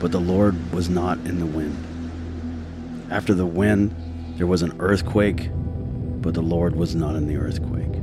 But 0.00 0.10
the 0.10 0.20
Lord 0.20 0.72
was 0.72 0.88
not 0.88 1.18
in 1.26 1.38
the 1.38 1.44
wind. 1.44 1.76
After 3.10 3.34
the 3.34 3.46
wind, 3.46 3.94
there 4.38 4.46
was 4.46 4.62
an 4.62 4.74
earthquake, 4.80 5.50
but 6.28 6.34
the 6.34 6.42
Lord 6.42 6.76
was 6.76 6.94
not 6.94 7.16
in 7.16 7.26
the 7.26 7.38
earthquake. 7.38 7.94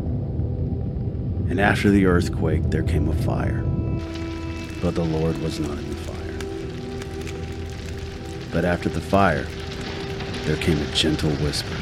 And 1.47 1.59
after 1.59 1.91
the 1.91 2.07
earthquake, 2.07 2.63
there 2.71 2.81
came 2.81 3.07
a 3.07 3.13
fire, 3.13 3.61
but 4.81 4.95
the 4.95 5.05
Lord 5.05 5.37
was 5.43 5.59
not 5.59 5.77
in 5.77 5.87
the 5.87 5.95
fire. 5.95 6.39
But 8.51 8.65
after 8.65 8.89
the 8.89 8.99
fire, 8.99 9.45
there 10.45 10.55
came 10.55 10.79
a 10.79 10.85
gentle 10.95 11.29
whisper. 11.33 11.75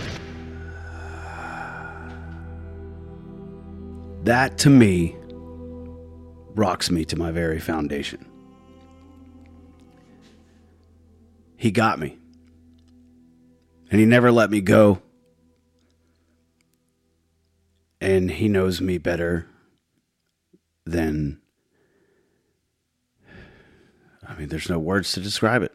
That 4.25 4.57
to 4.57 4.69
me 4.69 5.15
rocks 6.55 6.91
me 6.91 7.05
to 7.05 7.15
my 7.15 7.31
very 7.31 7.61
foundation. 7.61 8.25
He 11.55 11.71
got 11.71 11.99
me 11.99 12.17
and 13.89 14.01
he 14.01 14.05
never 14.05 14.29
let 14.29 14.51
me 14.51 14.59
go. 14.59 15.01
And 18.03 18.31
he 18.31 18.49
knows 18.49 18.81
me 18.81 18.97
better 18.97 19.47
than. 20.85 21.39
I 24.27 24.35
mean, 24.35 24.49
there's 24.49 24.69
no 24.69 24.77
words 24.77 25.13
to 25.13 25.21
describe 25.21 25.63
it. 25.63 25.71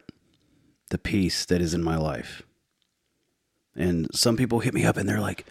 The 0.91 0.99
peace 0.99 1.43
that 1.45 1.59
is 1.59 1.73
in 1.73 1.83
my 1.83 1.97
life. 1.97 2.43
And 3.75 4.07
some 4.13 4.37
people 4.37 4.59
hit 4.59 4.75
me 4.75 4.85
up 4.85 4.95
and 4.95 5.09
they're 5.09 5.19
like, 5.19 5.47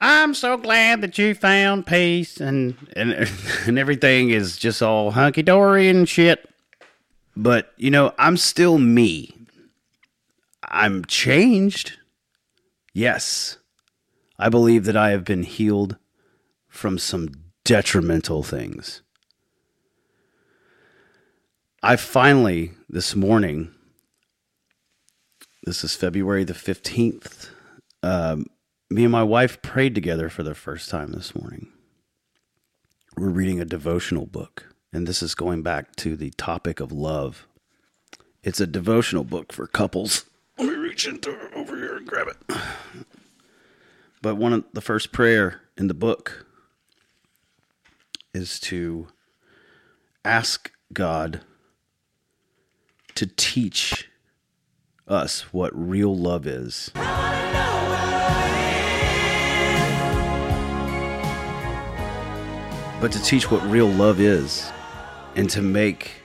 I'm 0.00 0.34
so 0.34 0.56
glad 0.56 1.02
that 1.02 1.18
you 1.18 1.36
found 1.36 1.86
peace 1.86 2.40
and, 2.40 2.76
and, 2.96 3.12
and 3.66 3.78
everything 3.78 4.30
is 4.30 4.56
just 4.56 4.82
all 4.82 5.12
hunky 5.12 5.42
dory 5.42 5.88
and 5.88 6.08
shit. 6.08 6.50
But, 7.36 7.72
you 7.76 7.92
know, 7.92 8.12
I'm 8.18 8.36
still 8.36 8.78
me. 8.78 9.32
I'm 10.64 11.04
changed. 11.04 11.96
Yes. 12.92 13.58
I 14.38 14.48
believe 14.48 14.84
that 14.84 14.96
I 14.96 15.10
have 15.10 15.24
been 15.24 15.42
healed 15.42 15.96
from 16.68 16.98
some 16.98 17.30
detrimental 17.64 18.42
things. 18.42 19.02
I 21.82 21.96
finally, 21.96 22.72
this 22.88 23.14
morning, 23.14 23.70
this 25.64 25.84
is 25.84 25.94
February 25.94 26.44
the 26.44 26.52
15th, 26.52 27.48
um, 28.02 28.46
me 28.90 29.04
and 29.04 29.12
my 29.12 29.22
wife 29.22 29.60
prayed 29.62 29.94
together 29.94 30.28
for 30.28 30.42
the 30.42 30.54
first 30.54 30.90
time 30.90 31.12
this 31.12 31.34
morning. 31.34 31.68
We're 33.16 33.30
reading 33.30 33.60
a 33.60 33.64
devotional 33.64 34.26
book, 34.26 34.74
and 34.92 35.06
this 35.06 35.22
is 35.22 35.34
going 35.34 35.62
back 35.62 35.96
to 35.96 36.16
the 36.16 36.30
topic 36.30 36.80
of 36.80 36.92
love. 36.92 37.46
It's 38.42 38.60
a 38.60 38.66
devotional 38.66 39.24
book 39.24 39.52
for 39.52 39.66
couples. 39.66 40.26
Let 40.58 40.68
me 40.68 40.74
reach 40.74 41.06
into 41.06 41.36
over 41.54 41.76
here 41.76 41.96
and 41.96 42.06
grab 42.06 42.28
it. 42.28 42.56
But 44.22 44.36
one 44.36 44.52
of 44.52 44.64
the 44.72 44.80
first 44.80 45.12
prayer 45.12 45.62
in 45.76 45.88
the 45.88 45.94
book 45.94 46.46
is 48.34 48.58
to 48.60 49.08
ask 50.24 50.72
God 50.92 51.40
to 53.14 53.26
teach 53.26 54.08
us 55.08 55.52
what 55.52 55.70
real 55.74 56.16
love 56.16 56.46
is. 56.46 56.90
But 63.00 63.12
to 63.12 63.22
teach 63.22 63.50
what 63.50 63.62
real 63.62 63.88
love 63.88 64.20
is 64.20 64.70
and 65.34 65.48
to 65.50 65.62
make 65.62 66.22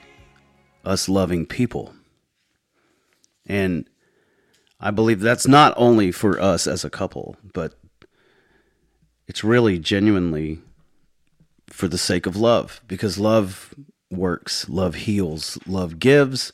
us 0.84 1.08
loving 1.08 1.46
people. 1.46 1.94
And 3.46 3.88
I 4.80 4.90
believe 4.90 5.20
that's 5.20 5.46
not 5.46 5.74
only 5.76 6.10
for 6.10 6.40
us 6.40 6.66
as 6.66 6.84
a 6.84 6.90
couple, 6.90 7.36
but 7.52 7.74
it's 9.26 9.44
really 9.44 9.78
genuinely 9.78 10.60
for 11.68 11.88
the 11.88 11.98
sake 11.98 12.26
of 12.26 12.36
love 12.36 12.80
because 12.86 13.18
love 13.18 13.74
works, 14.10 14.68
love 14.68 14.94
heals, 14.94 15.58
love 15.66 15.98
gives, 15.98 16.52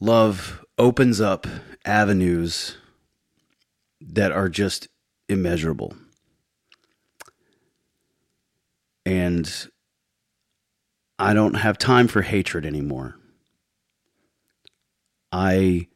love 0.00 0.64
opens 0.78 1.20
up 1.20 1.46
avenues 1.84 2.76
that 4.00 4.32
are 4.32 4.48
just 4.48 4.88
immeasurable. 5.28 5.94
And 9.06 9.68
I 11.18 11.34
don't 11.34 11.54
have 11.54 11.78
time 11.78 12.08
for 12.08 12.22
hatred 12.22 12.64
anymore. 12.64 13.16
I 15.30 15.88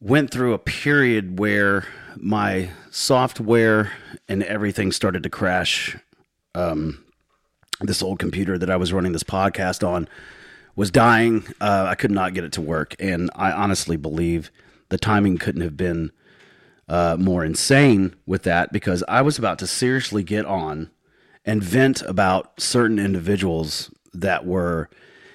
went 0.00 0.30
through 0.30 0.54
a 0.54 0.58
period 0.58 1.38
where 1.38 1.86
my 2.16 2.70
software 2.90 3.92
and 4.28 4.42
everything 4.42 4.92
started 4.92 5.22
to 5.22 5.30
crash. 5.30 5.96
Um, 6.54 7.04
this 7.80 8.02
old 8.02 8.18
computer 8.18 8.58
that 8.58 8.70
I 8.70 8.76
was 8.76 8.92
running 8.92 9.12
this 9.12 9.22
podcast 9.22 9.86
on 9.86 10.08
was 10.74 10.90
dying. 10.90 11.44
Uh, 11.60 11.86
I 11.88 11.94
could 11.94 12.10
not 12.10 12.34
get 12.34 12.44
it 12.44 12.52
to 12.52 12.60
work. 12.60 12.94
And 12.98 13.30
I 13.34 13.52
honestly 13.52 13.96
believe 13.96 14.50
the 14.88 14.98
timing 14.98 15.38
couldn't 15.38 15.60
have 15.60 15.76
been 15.76 16.12
uh, 16.88 17.16
more 17.18 17.44
insane 17.44 18.14
with 18.26 18.44
that 18.44 18.72
because 18.72 19.04
I 19.08 19.22
was 19.22 19.38
about 19.38 19.58
to 19.60 19.66
seriously 19.66 20.22
get 20.22 20.46
on 20.46 20.90
and 21.44 21.62
vent 21.62 22.02
about 22.02 22.60
certain 22.60 22.98
individuals 22.98 23.90
that 24.14 24.46
were 24.46 24.88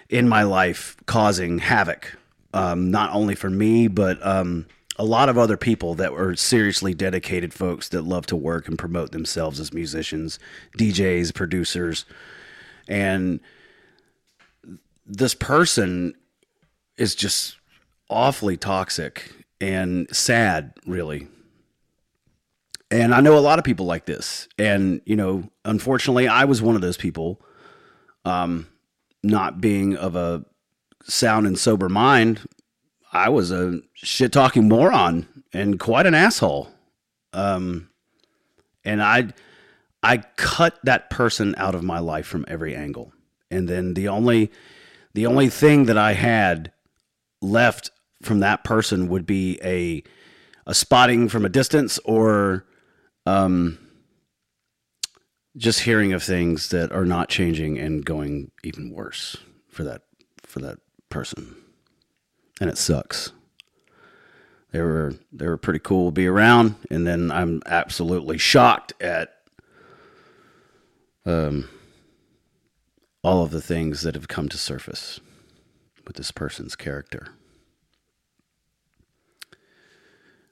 in 0.09 0.27
my 0.27 0.43
life 0.43 0.97
causing 1.05 1.59
havoc, 1.59 2.17
um, 2.53 2.91
not 2.91 3.11
only 3.13 3.35
for 3.35 3.49
me, 3.49 3.87
but 3.87 4.25
um, 4.25 4.65
a 4.97 5.05
lot 5.05 5.29
of 5.29 5.37
other 5.37 5.57
people 5.57 5.95
that 5.95 6.13
were 6.13 6.35
seriously 6.35 6.93
dedicated 6.93 7.53
folks 7.53 7.89
that 7.89 8.03
love 8.03 8.25
to 8.27 8.35
work 8.35 8.67
and 8.67 8.77
promote 8.77 9.11
themselves 9.11 9.59
as 9.59 9.73
musicians, 9.73 10.39
DJs, 10.77 11.33
producers. 11.33 12.05
And 12.87 13.39
this 15.05 15.33
person 15.33 16.13
is 16.97 17.15
just 17.15 17.57
awfully 18.09 18.55
toxic 18.55 19.33
and 19.59 20.07
sad, 20.15 20.73
really. 20.85 21.27
And 22.91 23.15
I 23.15 23.21
know 23.21 23.35
a 23.35 23.39
lot 23.39 23.57
of 23.57 23.65
people 23.65 23.87
like 23.87 24.05
this. 24.05 24.47
And, 24.59 25.01
you 25.05 25.15
know, 25.15 25.49
unfortunately, 25.65 26.27
I 26.27 26.45
was 26.45 26.61
one 26.61 26.75
of 26.75 26.81
those 26.81 26.97
people, 26.97 27.41
um, 28.23 28.67
not 29.23 29.59
being 29.59 29.95
of 29.95 30.15
a 30.15 30.45
sound 31.03 31.47
and 31.47 31.57
sober 31.57 31.89
mind. 31.89 32.47
I 33.11 33.29
was 33.29 33.51
a 33.51 33.81
shit 33.93 34.31
talking 34.31 34.67
moron 34.67 35.27
and 35.53 35.79
quite 35.79 36.05
an 36.05 36.15
asshole. 36.15 36.69
Um, 37.31 37.89
and 38.83 39.01
I, 39.01 39.29
I 40.01 40.17
cut 40.35 40.79
that 40.83 41.09
person 41.09 41.55
out 41.57 41.75
of 41.75 41.83
my 41.83 41.99
life 41.99 42.25
from 42.25 42.45
every 42.47 42.75
angle. 42.75 43.13
And 43.51 43.67
then 43.67 43.93
the 43.93 44.07
only, 44.07 44.51
the 45.13 45.27
only 45.27 45.49
thing 45.49 45.85
that 45.85 45.97
I 45.97 46.13
had 46.13 46.71
left 47.41 47.91
from 48.23 48.39
that 48.39 48.63
person 48.63 49.09
would 49.09 49.25
be 49.25 49.59
a 49.63 50.03
a 50.65 50.73
spotting 50.73 51.27
from 51.27 51.45
a 51.45 51.49
distance 51.49 51.99
or 52.05 52.65
um, 53.25 53.77
just 55.57 55.81
hearing 55.81 56.13
of 56.13 56.23
things 56.23 56.69
that 56.69 56.91
are 56.91 57.05
not 57.05 57.29
changing 57.29 57.77
and 57.77 58.05
going 58.05 58.51
even 58.63 58.91
worse 58.91 59.37
for 59.69 59.83
that 59.83 60.03
for 60.43 60.59
that 60.59 60.79
person, 61.13 61.55
and 62.59 62.69
it 62.69 62.77
sucks. 62.77 63.31
They 64.71 64.81
were 64.81 65.13
they 65.31 65.47
were 65.47 65.57
pretty 65.57 65.79
cool 65.79 66.07
to 66.07 66.11
be 66.11 66.25
around, 66.25 66.75
and 66.89 67.05
then 67.05 67.31
I'm 67.31 67.61
absolutely 67.67 68.39
shocked 68.39 68.93
at 68.99 69.35
um, 71.23 71.69
all 73.23 73.43
of 73.43 73.51
the 73.51 73.61
things 73.61 74.01
that 74.01 74.15
have 74.15 74.27
come 74.27 74.49
to 74.49 74.57
surface 74.57 75.19
with 76.07 76.15
this 76.15 76.31
person's 76.31 76.75
character. 76.75 77.27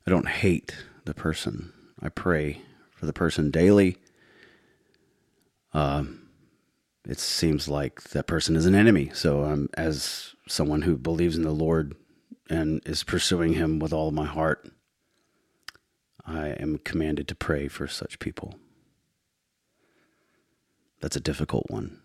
I 0.06 0.12
don't 0.12 0.28
hate 0.28 0.76
the 1.06 1.16
person. 1.16 1.74
I 2.00 2.10
pray 2.10 2.62
for 2.92 3.08
the 3.08 3.14
person 3.14 3.50
daily. 3.50 3.98
Um, 5.74 6.21
it 7.08 7.20
seems 7.20 7.68
like 7.68 8.02
that 8.12 8.28
person 8.28 8.56
is 8.56 8.66
an 8.66 8.76
enemy. 8.76 9.10
So, 9.14 9.44
um, 9.44 9.70
as 9.76 10.36
someone 10.48 10.84
who 10.84 10.98
believes 10.98 11.36
in 11.36 11.44
the 11.44 11.52
Lord 11.52 11.96
and 12.50 12.82
is 12.86 13.04
pursuing 13.04 13.54
Him 13.54 13.80
with 13.80 13.94
all 13.94 14.12
my 14.12 14.26
heart, 14.26 14.70
I 16.26 16.50
am 16.50 16.78
commanded 16.78 17.28
to 17.30 17.36
pray 17.36 17.68
for 17.68 17.88
such 17.88 18.20
people. 18.20 18.56
That's 21.02 21.16
a 21.16 21.22
difficult 21.22 21.66
one. 21.70 22.00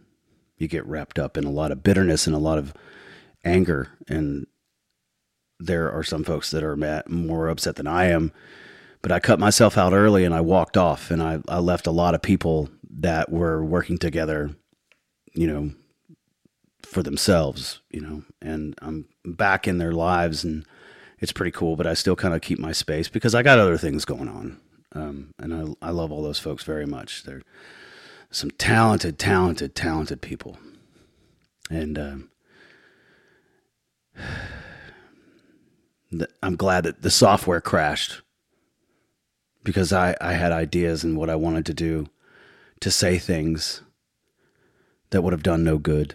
You 0.57 0.69
get 0.69 0.87
wrapped 0.87 1.19
up 1.19 1.37
in 1.37 1.45
a 1.45 1.51
lot 1.51 1.71
of 1.71 1.83
bitterness 1.83 2.27
and 2.27 2.35
a 2.35 2.41
lot 2.41 2.59
of 2.59 2.73
anger, 3.45 3.91
and 4.09 4.47
there 5.59 5.93
are 5.93 6.03
some 6.03 6.25
folks 6.25 6.51
that 6.51 6.63
are 6.63 7.05
more 7.09 7.49
upset 7.49 7.77
than 7.77 7.87
I 7.87 8.07
am. 8.07 8.33
But 9.03 9.13
I 9.13 9.21
cut 9.21 9.39
myself 9.39 9.77
out 9.77 9.93
early 9.93 10.25
and 10.25 10.35
I 10.35 10.41
walked 10.41 10.79
off, 10.79 11.11
and 11.11 11.23
I, 11.23 11.41
I 11.47 11.59
left 11.59 11.87
a 11.87 11.93
lot 11.93 12.15
of 12.15 12.23
people 12.23 12.71
that 12.99 13.31
were 13.31 13.63
working 13.63 13.99
together, 13.99 14.57
you 15.37 15.47
know, 15.47 15.71
for 16.83 17.03
themselves, 17.03 17.81
you 17.91 18.01
know, 18.01 18.25
and 18.41 18.75
I'm 18.81 19.07
back 19.25 19.69
in 19.69 19.79
their 19.79 19.93
lives 19.93 20.43
and 20.45 20.65
it's 21.21 21.33
pretty 21.33 21.51
cool, 21.51 21.77
but 21.77 21.87
I 21.87 21.95
still 21.95 22.17
kind 22.17 22.35
of 22.35 22.41
keep 22.41 22.59
my 22.59 22.73
space 22.73 23.09
because 23.09 23.35
I 23.35 23.43
got 23.43 23.59
other 23.59 23.77
things 23.77 24.05
going 24.05 24.29
on. 24.29 24.61
Um, 24.93 25.35
and 25.39 25.77
I, 25.83 25.89
I 25.89 25.91
love 25.91 26.11
all 26.11 26.23
those 26.23 26.39
folks 26.39 26.65
very 26.65 26.87
much. 26.87 27.25
They're 27.25 27.43
some 28.31 28.51
talented, 28.53 29.19
talented, 29.19 29.75
talented 29.75 30.23
people. 30.23 30.59
And 31.71 31.99
um, 31.99 32.31
I'm 36.43 36.57
glad 36.57 36.85
that 36.85 37.03
the 37.03 37.11
software 37.11 37.61
crashed 37.61 38.23
because 39.65 39.93
I, 39.93 40.17
I 40.21 40.33
had 40.33 40.53
ideas 40.53 41.05
and 41.05 41.19
what 41.19 41.29
I 41.29 41.37
wanted 41.37 41.67
to 41.67 41.75
do 41.75 42.07
to 42.81 42.91
say 42.91 43.19
things 43.19 43.83
that 45.11 45.23
would 45.23 45.33
have 45.33 45.43
done 45.43 45.65
no 45.65 45.79
good. 45.79 46.15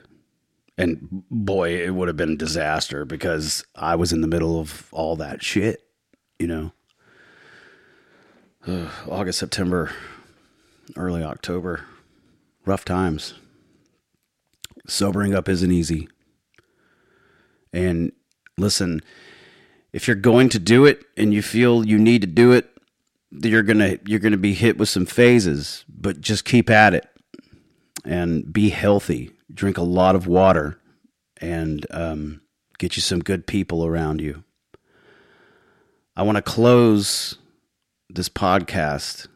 And 0.77 1.23
boy, 1.29 1.83
it 1.83 1.93
would 1.93 2.07
have 2.07 2.17
been 2.17 2.33
a 2.33 2.37
disaster 2.37 3.05
because 3.05 3.63
I 3.75 3.95
was 3.95 4.11
in 4.11 4.21
the 4.21 4.27
middle 4.27 4.59
of 4.59 4.87
all 4.91 5.15
that 5.17 5.43
shit, 5.43 5.83
you 6.39 6.47
know. 6.47 6.71
Uh, 8.65 8.89
August, 9.09 9.39
September, 9.39 9.91
early 10.95 11.23
October, 11.23 11.85
rough 12.65 12.85
times. 12.85 13.35
Sobering 14.87 15.35
up 15.35 15.47
isn't 15.47 15.71
easy. 15.71 16.07
And 17.71 18.11
listen, 18.57 19.01
if 19.93 20.07
you're 20.07 20.15
going 20.15 20.49
to 20.49 20.59
do 20.59 20.85
it 20.85 21.05
and 21.15 21.33
you 21.33 21.41
feel 21.41 21.85
you 21.85 21.99
need 21.99 22.21
to 22.21 22.27
do 22.27 22.51
it, 22.51 22.67
you're 23.31 23.63
gonna 23.63 23.97
you're 24.05 24.19
gonna 24.19 24.35
be 24.35 24.53
hit 24.53 24.77
with 24.77 24.89
some 24.89 25.05
phases, 25.05 25.85
but 25.87 26.19
just 26.19 26.43
keep 26.43 26.69
at 26.69 26.93
it 26.93 27.07
and 28.05 28.51
be 28.51 28.69
healthy. 28.69 29.31
Drink 29.53 29.77
a 29.77 29.83
lot 29.83 30.15
of 30.15 30.27
water 30.27 30.79
and 31.39 31.85
um, 31.91 32.41
get 32.77 32.95
you 32.95 33.01
some 33.01 33.19
good 33.19 33.47
people 33.47 33.85
around 33.85 34.21
you. 34.21 34.43
I 36.15 36.23
want 36.23 36.35
to 36.35 36.41
close 36.41 37.37
this 38.09 38.29
podcast 38.29 39.27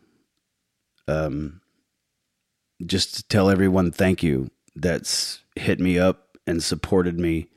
um, 1.07 1.61
just 2.85 3.15
to 3.15 3.27
tell 3.27 3.49
everyone 3.49 3.91
thank 3.91 4.21
you 4.23 4.49
that's 4.75 5.41
hit 5.55 5.79
me 5.79 5.97
up 5.97 6.37
and 6.45 6.61
supported 6.61 7.19
me 7.19 7.47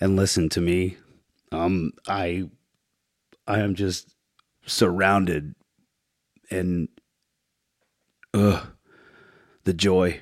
and 0.00 0.16
listened 0.16 0.50
to 0.52 0.60
me. 0.60 0.96
Um, 1.52 1.92
I 2.08 2.50
I 3.46 3.60
am 3.60 3.74
just 3.74 4.14
surrounded 4.66 5.54
and 6.50 6.88
ugh, 8.34 8.66
the 9.64 9.72
joy 9.72 10.20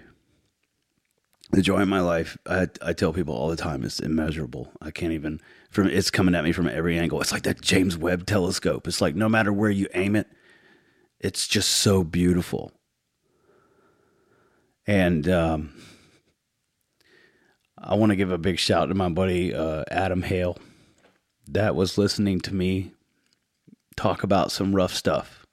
the 1.55 1.63
joy 1.63 1.81
in 1.81 1.89
my 1.89 2.01
life 2.01 2.37
I, 2.47 2.69
I 2.83 2.93
tell 2.93 3.13
people 3.13 3.35
all 3.35 3.49
the 3.49 3.57
time 3.57 3.85
is 3.85 4.01
immeasurable. 4.01 4.73
I 4.81 4.91
can't 4.91 5.13
even 5.13 5.41
from 5.71 5.89
it's 5.89 6.11
coming 6.11 6.35
at 6.35 6.45
me 6.45 6.53
from 6.53 6.69
every 6.69 6.99
angle. 6.99 7.21
It's 7.21 7.33
like 7.33 7.45
that 7.45 7.61
james 7.61 7.97
webb 7.97 8.27
telescope. 8.27 8.87
It's 8.87 9.01
like 9.01 9.15
no 9.15 9.29
matter 9.29 9.53
where 9.53 9.71
you 9.71 9.89
aim 9.95 10.17
it 10.17 10.27
it's 11.21 11.47
just 11.49 11.71
so 11.71 12.05
beautiful. 12.05 12.73
And 14.87 15.29
um, 15.29 15.73
i 17.79 17.95
want 17.95 18.11
to 18.11 18.17
give 18.17 18.31
a 18.31 18.39
big 18.39 18.59
shout 18.59 18.89
to 18.89 18.95
my 18.95 19.09
buddy 19.09 19.55
uh, 19.55 19.85
adam 19.91 20.23
hale. 20.23 20.59
That 21.47 21.75
was 21.77 21.99
listening 21.99 22.41
to 22.41 22.55
me 22.55 22.93
talk 23.97 24.23
about 24.23 24.51
some 24.51 24.75
rough 24.75 24.95
stuff. 24.95 25.47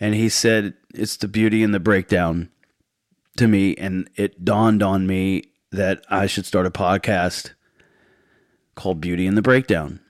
And 0.00 0.14
he 0.14 0.28
said 0.28 0.74
it's 0.92 1.16
the 1.16 1.28
beauty 1.28 1.62
and 1.62 1.72
the 1.72 1.80
breakdown 1.80 2.50
to 3.36 3.48
me, 3.48 3.74
and 3.76 4.08
it 4.16 4.44
dawned 4.44 4.82
on 4.82 5.06
me 5.06 5.44
that 5.70 6.04
I 6.08 6.26
should 6.26 6.46
start 6.46 6.66
a 6.66 6.70
podcast 6.70 7.52
called 8.74 9.00
Beauty 9.00 9.26
and 9.26 9.36
the 9.36 9.42
Breakdown. 9.42 10.00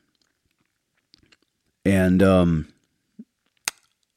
And 1.84 2.22
um, 2.22 2.68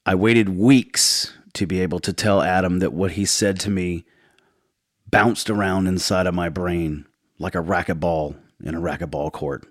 I 0.06 0.16
waited 0.16 0.50
weeks 0.50 1.34
to 1.54 1.66
be 1.66 1.82
able 1.82 2.00
to 2.00 2.14
tell 2.14 2.42
Adam 2.42 2.80
that 2.80 2.94
what 2.94 3.12
he 3.12 3.26
said 3.26 3.60
to 3.62 3.70
me 3.70 4.06
bounced 5.10 5.50
around 5.50 5.88
inside 5.88 6.28
of 6.28 6.34
my 6.34 6.50
brain 6.50 7.06
like 7.40 7.56
a 7.56 7.64
racquetball 7.64 8.38
in 8.64 8.76
a 8.76 8.82
racquetball 8.82 9.32
court. 9.32 9.66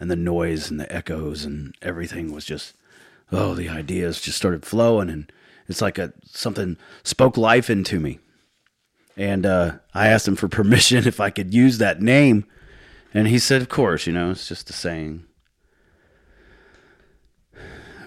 And 0.00 0.10
the 0.10 0.16
noise 0.16 0.70
and 0.70 0.78
the 0.78 0.90
echoes 0.92 1.44
and 1.44 1.74
everything 1.82 2.32
was 2.32 2.44
just, 2.44 2.74
oh, 3.32 3.54
the 3.54 3.68
ideas 3.68 4.20
just 4.20 4.38
started 4.38 4.64
flowing. 4.64 5.10
And 5.10 5.32
it's 5.66 5.82
like 5.82 5.98
a 5.98 6.12
something 6.24 6.76
spoke 7.02 7.36
life 7.36 7.68
into 7.68 7.98
me 7.98 8.20
and 9.18 9.44
uh, 9.44 9.72
I 9.92 10.08
asked 10.08 10.28
him 10.28 10.36
for 10.36 10.48
permission 10.48 11.06
if 11.06 11.20
I 11.20 11.28
could 11.28 11.52
use 11.52 11.78
that 11.78 12.00
name, 12.00 12.46
and 13.12 13.28
he 13.28 13.38
said, 13.38 13.60
"Of 13.60 13.68
course, 13.68 14.06
you 14.06 14.12
know, 14.12 14.30
it's 14.30 14.48
just 14.48 14.70
a 14.70 14.72
saying." 14.72 15.24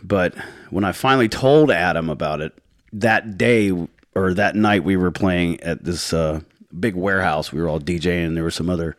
But 0.03 0.33
when 0.71 0.83
I 0.83 0.93
finally 0.93 1.29
told 1.29 1.69
Adam 1.69 2.09
about 2.09 2.41
it 2.41 2.57
that 2.93 3.37
day 3.37 3.71
or 4.15 4.33
that 4.33 4.55
night, 4.55 4.83
we 4.83 4.97
were 4.97 5.11
playing 5.11 5.61
at 5.61 5.83
this 5.83 6.11
uh, 6.11 6.41
big 6.77 6.95
warehouse. 6.95 7.51
We 7.51 7.61
were 7.61 7.69
all 7.69 7.79
DJing, 7.79 8.27
and 8.27 8.35
there 8.35 8.43
were 8.43 8.49
some 8.49 8.69
other 8.69 8.97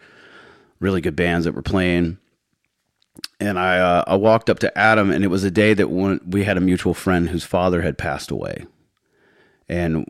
really 0.78 1.00
good 1.00 1.16
bands 1.16 1.44
that 1.44 1.54
were 1.54 1.62
playing. 1.62 2.18
And 3.40 3.58
I 3.58 3.78
uh, 3.78 4.04
I 4.06 4.16
walked 4.16 4.48
up 4.48 4.60
to 4.60 4.78
Adam, 4.78 5.10
and 5.10 5.24
it 5.24 5.28
was 5.28 5.44
a 5.44 5.50
day 5.50 5.74
that 5.74 5.90
one, 5.90 6.20
we 6.26 6.44
had 6.44 6.56
a 6.56 6.60
mutual 6.60 6.94
friend 6.94 7.28
whose 7.28 7.44
father 7.44 7.82
had 7.82 7.98
passed 7.98 8.30
away, 8.30 8.66
and 9.68 10.06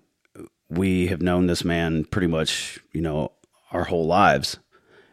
we 0.73 1.09
have 1.09 1.21
known 1.21 1.47
this 1.47 1.65
man 1.65 2.05
pretty 2.05 2.27
much, 2.27 2.79
you 2.93 3.01
know, 3.01 3.33
our 3.73 3.85
whole 3.85 4.07
lives. 4.07 4.59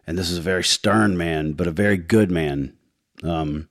And 0.08 0.18
this 0.18 0.30
is 0.30 0.38
a 0.38 0.42
very 0.42 0.64
stern 0.64 1.18
man, 1.18 1.54
but 1.54 1.68
a 1.68 1.72
very 1.72 1.98
good 1.98 2.32
man. 2.32 2.78
Um, 3.24 3.70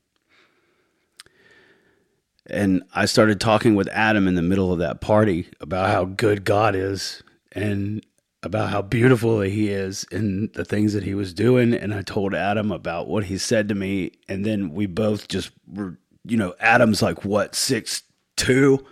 and 2.46 2.82
I 2.94 3.06
started 3.06 3.40
talking 3.40 3.74
with 3.74 3.88
Adam 3.88 4.28
in 4.28 4.34
the 4.34 4.42
middle 4.42 4.72
of 4.72 4.78
that 4.78 5.00
party 5.00 5.48
about 5.60 5.90
how 5.90 6.04
good 6.04 6.44
God 6.44 6.74
is 6.74 7.22
and 7.52 8.04
about 8.42 8.70
how 8.70 8.82
beautiful 8.82 9.40
he 9.40 9.68
is 9.68 10.06
and 10.12 10.52
the 10.52 10.64
things 10.64 10.92
that 10.92 11.02
he 11.02 11.14
was 11.14 11.34
doing. 11.34 11.74
And 11.74 11.92
I 11.92 12.02
told 12.02 12.34
Adam 12.34 12.70
about 12.70 13.08
what 13.08 13.24
he 13.24 13.38
said 13.38 13.68
to 13.68 13.74
me. 13.74 14.12
And 14.28 14.44
then 14.44 14.72
we 14.72 14.86
both 14.86 15.28
just 15.28 15.50
were, 15.66 15.98
you 16.24 16.36
know, 16.36 16.54
Adam's 16.60 17.02
like, 17.02 17.24
what, 17.24 17.54
six, 17.54 18.02
two? 18.36 18.86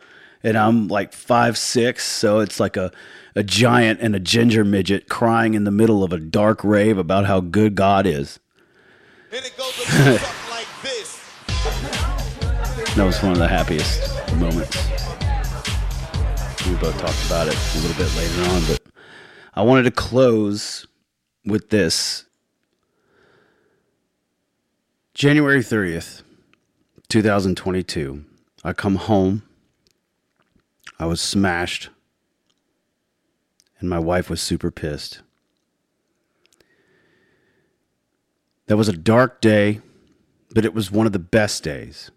And 0.47 0.57
I'm 0.57 0.87
like 0.87 1.13
five 1.13 1.59
six, 1.59 2.07
so 2.07 2.39
it's 2.39 2.61
like 2.61 2.77
a 2.77 2.93
a 3.35 3.43
giant 3.43 4.01
and 4.01 4.15
a 4.15 4.21
ginger 4.21 4.65
midget 4.65 5.09
crying 5.09 5.55
in 5.55 5.65
the 5.65 5.73
middle 5.73 6.05
of 6.05 6.13
a 6.13 6.19
dark 6.19 6.63
rave 6.63 6.99
about 6.99 7.27
how 7.27 7.41
good 7.41 7.75
God 7.75 8.07
is. 8.07 8.39
And 9.33 9.45
it 9.45 9.57
goes 9.57 9.77
like 10.49 10.69
this. 10.83 11.21
That 12.95 13.05
was 13.05 13.21
one 13.23 13.33
of 13.33 13.39
the 13.39 13.49
happiest 13.49 14.09
moments. 14.37 14.77
We 16.67 16.77
both 16.77 16.97
talked 16.99 17.27
about 17.27 17.49
it 17.49 17.59
a 17.75 17.79
little 17.81 17.97
bit 17.97 18.17
later 18.17 18.51
on, 18.51 18.63
but 18.69 18.81
I 19.55 19.63
wanted 19.63 19.83
to 19.83 19.91
close 19.91 20.87
with 21.45 21.71
this. 21.71 22.25
January 25.13 25.61
30th, 25.61 26.23
2022. 27.09 28.25
I 28.63 28.73
come 28.73 28.95
home. 28.95 29.43
I 30.99 31.07
was 31.07 31.21
smashed. 31.21 31.91
And 33.79 33.91
my 33.91 33.99
wife 33.99 34.31
was 34.31 34.41
super 34.41 34.71
pissed. 34.71 35.21
That 38.67 38.77
was 38.77 38.89
a 38.89 38.93
dark 38.95 39.41
day, 39.41 39.81
but 40.51 40.65
it 40.65 40.75
was 40.75 40.91
one 40.91 41.07
of 41.07 41.13
the 41.13 41.19
best 41.19 41.63
days, 41.63 42.11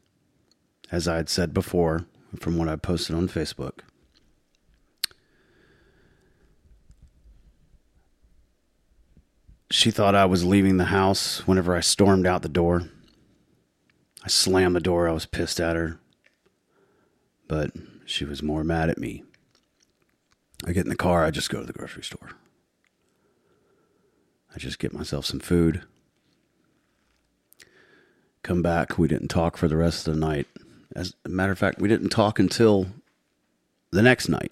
as 0.92 1.08
I 1.08 1.18
had 1.18 1.30
said 1.30 1.54
before 1.54 2.06
from 2.40 2.58
what 2.58 2.70
I 2.70 2.76
posted 2.76 3.16
on 3.16 3.28
Facebook. 3.28 3.80
She 9.72 9.92
thought 9.92 10.16
I 10.16 10.26
was 10.26 10.44
leaving 10.44 10.78
the 10.78 10.86
house 10.86 11.46
whenever 11.46 11.76
I 11.76 11.82
stormed 11.82 12.26
out 12.26 12.42
the 12.42 12.50
door. 12.50 12.90
I 14.24 14.28
slammed 14.28 14.76
the 14.76 14.80
door. 14.80 15.08
I 15.08 15.12
was 15.12 15.28
pissed 15.28 15.60
at 15.60 15.76
her. 15.76 16.00
But 17.48 17.72
she 18.10 18.26
was 18.26 18.42
more 18.42 18.64
mad 18.64 18.90
at 18.90 18.98
me. 18.98 19.24
I 20.66 20.72
get 20.72 20.84
in 20.84 20.90
the 20.90 20.96
car. 20.96 21.24
I 21.24 21.32
just 21.32 21.50
go 21.50 21.60
to 21.60 21.66
the 21.66 21.74
grocery 21.74 22.04
store. 22.04 22.32
I 24.54 24.58
just 24.58 24.80
get 24.80 24.94
myself 24.94 25.26
some 25.26 25.40
food. 25.40 25.84
Come 28.42 28.64
back. 28.64 28.98
We 28.98 29.08
didn't 29.08 29.28
talk 29.28 29.58
for 29.58 29.68
the 29.68 29.78
rest 29.78 30.08
of 30.08 30.16
the 30.16 30.20
night. 30.20 30.48
As 30.96 31.14
a 31.24 31.30
matter 31.30 31.52
of 31.52 31.60
fact, 31.60 31.80
we 31.80 31.88
didn't 31.88 32.10
talk 32.10 32.40
until 32.40 32.88
the 33.92 34.02
next 34.02 34.28
night 34.28 34.52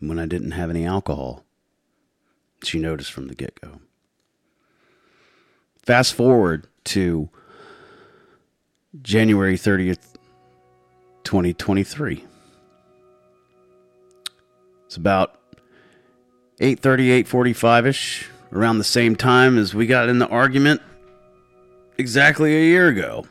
when 0.00 0.18
I 0.18 0.26
didn't 0.26 0.52
have 0.52 0.70
any 0.70 0.84
alcohol. 0.84 1.44
She 2.64 2.80
noticed 2.80 3.12
from 3.12 3.28
the 3.28 3.34
get 3.34 3.60
go. 3.60 3.78
Fast 5.84 6.14
forward 6.14 6.66
to 6.84 7.28
January 9.02 9.56
30th, 9.56 10.13
2023. 11.24 12.24
It's 14.86 14.96
about 14.96 15.36
8:30, 16.60 17.24
8:45ish, 17.24 18.26
around 18.52 18.78
the 18.78 18.84
same 18.84 19.16
time 19.16 19.58
as 19.58 19.74
we 19.74 19.86
got 19.86 20.08
in 20.08 20.18
the 20.18 20.28
argument 20.28 20.80
exactly 21.98 22.54
a 22.54 22.64
year 22.64 22.88
ago. 22.88 23.26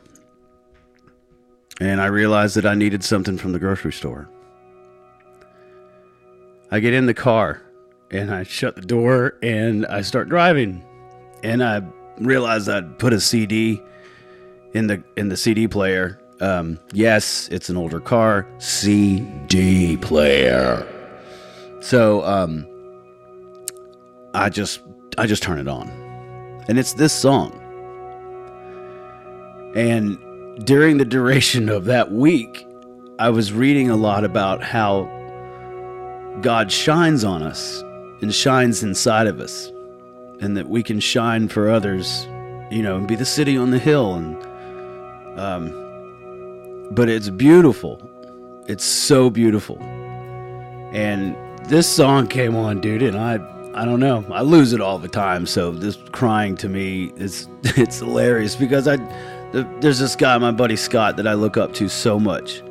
And 1.80 2.00
I 2.00 2.06
realized 2.06 2.56
that 2.56 2.66
I 2.66 2.74
needed 2.74 3.02
something 3.02 3.38
from 3.38 3.52
the 3.52 3.58
grocery 3.58 3.92
store. 3.92 4.28
I 6.70 6.80
get 6.80 6.92
in 6.92 7.06
the 7.06 7.14
car 7.14 7.62
and 8.10 8.32
I 8.32 8.42
shut 8.42 8.76
the 8.76 8.82
door 8.82 9.34
and 9.42 9.86
I 9.86 10.02
start 10.02 10.28
driving. 10.28 10.84
And 11.42 11.62
I 11.62 11.82
realized 12.18 12.68
I'd 12.68 12.98
put 12.98 13.12
a 13.12 13.20
CD 13.20 13.82
in 14.72 14.86
the 14.86 15.02
in 15.16 15.28
the 15.28 15.36
CD 15.36 15.68
player. 15.68 16.20
Um, 16.40 16.78
yes, 16.92 17.48
it's 17.50 17.68
an 17.68 17.76
older 17.76 18.00
car, 18.00 18.46
CD 18.58 19.96
player. 19.98 20.86
So 21.80 22.24
um, 22.24 22.66
I 24.34 24.48
just 24.48 24.80
I 25.16 25.26
just 25.26 25.42
turn 25.42 25.58
it 25.58 25.68
on, 25.68 25.88
and 26.68 26.78
it's 26.78 26.94
this 26.94 27.12
song. 27.12 27.60
And 29.76 30.18
during 30.64 30.98
the 30.98 31.04
duration 31.04 31.68
of 31.68 31.84
that 31.86 32.12
week, 32.12 32.66
I 33.18 33.30
was 33.30 33.52
reading 33.52 33.90
a 33.90 33.96
lot 33.96 34.24
about 34.24 34.62
how 34.62 35.10
God 36.40 36.70
shines 36.70 37.24
on 37.24 37.42
us 37.42 37.82
and 38.22 38.34
shines 38.34 38.82
inside 38.82 39.26
of 39.26 39.40
us, 39.40 39.70
and 40.40 40.56
that 40.56 40.68
we 40.68 40.82
can 40.82 41.00
shine 41.00 41.48
for 41.48 41.68
others, 41.70 42.26
you 42.70 42.82
know, 42.82 42.96
and 42.96 43.06
be 43.06 43.14
the 43.14 43.24
city 43.24 43.56
on 43.56 43.70
the 43.70 43.78
hill. 43.78 44.14
And, 44.14 45.38
um, 45.38 45.83
but 46.90 47.08
it's 47.08 47.30
beautiful. 47.30 48.00
It's 48.66 48.84
so 48.84 49.30
beautiful. 49.30 49.78
And 50.92 51.36
this 51.68 51.88
song 51.88 52.26
came 52.26 52.56
on, 52.56 52.80
dude, 52.80 53.02
and 53.02 53.16
I, 53.16 53.34
I 53.74 53.84
don't 53.84 54.00
know, 54.00 54.24
I 54.30 54.42
lose 54.42 54.72
it 54.72 54.80
all 54.80 54.98
the 54.98 55.08
time. 55.08 55.46
So 55.46 55.70
this 55.70 55.96
crying 56.12 56.56
to 56.58 56.68
me 56.68 57.12
is, 57.16 57.48
it's 57.64 57.98
hilarious 57.98 58.54
because 58.54 58.86
I, 58.86 58.96
there's 59.80 59.98
this 59.98 60.16
guy, 60.16 60.36
my 60.38 60.50
buddy 60.50 60.76
Scott, 60.76 61.16
that 61.16 61.26
I 61.26 61.34
look 61.34 61.56
up 61.56 61.74
to 61.74 61.88
so 61.88 62.18
much. 62.18 62.62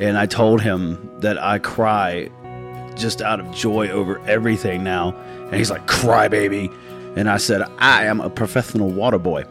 And 0.00 0.16
I 0.16 0.26
told 0.26 0.60
him 0.60 1.10
that 1.20 1.42
I 1.42 1.58
cry 1.58 2.30
just 2.96 3.20
out 3.22 3.40
of 3.40 3.50
joy 3.52 3.88
over 3.88 4.20
everything 4.26 4.84
now. 4.84 5.14
And 5.46 5.54
he's 5.54 5.70
like, 5.70 5.86
cry, 5.86 6.28
baby. 6.28 6.70
And 7.16 7.28
I 7.28 7.38
said, 7.38 7.62
I 7.78 8.04
am 8.04 8.20
a 8.20 8.30
professional 8.30 8.90
water 8.90 9.18
boy. 9.18 9.44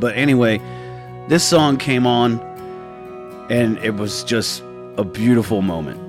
But 0.00 0.16
anyway, 0.16 0.58
this 1.28 1.44
song 1.44 1.76
came 1.76 2.06
on, 2.06 2.38
and 3.50 3.76
it 3.78 3.96
was 3.96 4.24
just 4.24 4.62
a 4.96 5.04
beautiful 5.04 5.60
moment. 5.60 6.00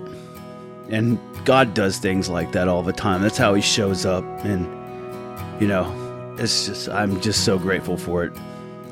And 0.89 1.19
God 1.43 1.73
does 1.73 1.97
things 1.97 2.29
like 2.29 2.51
that 2.53 2.67
all 2.67 2.83
the 2.83 2.93
time. 2.93 3.21
That's 3.21 3.37
how 3.37 3.53
He 3.53 3.61
shows 3.61 4.05
up. 4.05 4.23
And, 4.45 4.65
you 5.61 5.67
know, 5.67 6.35
it's 6.37 6.67
just, 6.67 6.87
I'm 6.89 7.19
just 7.19 7.43
so 7.43 7.57
grateful 7.57 7.97
for 7.97 8.23
it. 8.23 8.33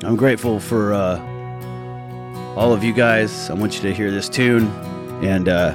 I'm 0.02 0.16
grateful 0.16 0.60
for 0.60 0.92
uh, 0.92 1.18
all 2.56 2.72
of 2.72 2.82
you 2.82 2.92
guys. 2.92 3.48
I 3.50 3.54
want 3.54 3.76
you 3.76 3.82
to 3.82 3.94
hear 3.94 4.10
this 4.10 4.28
tune, 4.28 4.66
and 5.22 5.48
uh, 5.48 5.74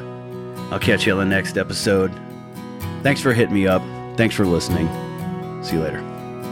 I'll 0.72 0.80
catch 0.80 1.06
you 1.06 1.14
on 1.14 1.20
the 1.20 1.26
next 1.26 1.58
episode. 1.58 2.12
Thanks 3.04 3.22
for 3.22 3.34
hitting 3.34 3.54
me 3.54 3.68
up. 3.68 3.84
Thanks 4.18 4.36
for 4.36 4.46
listening. 4.46 4.88
See 5.64 5.76
you 5.76 5.84
later. 5.84 6.02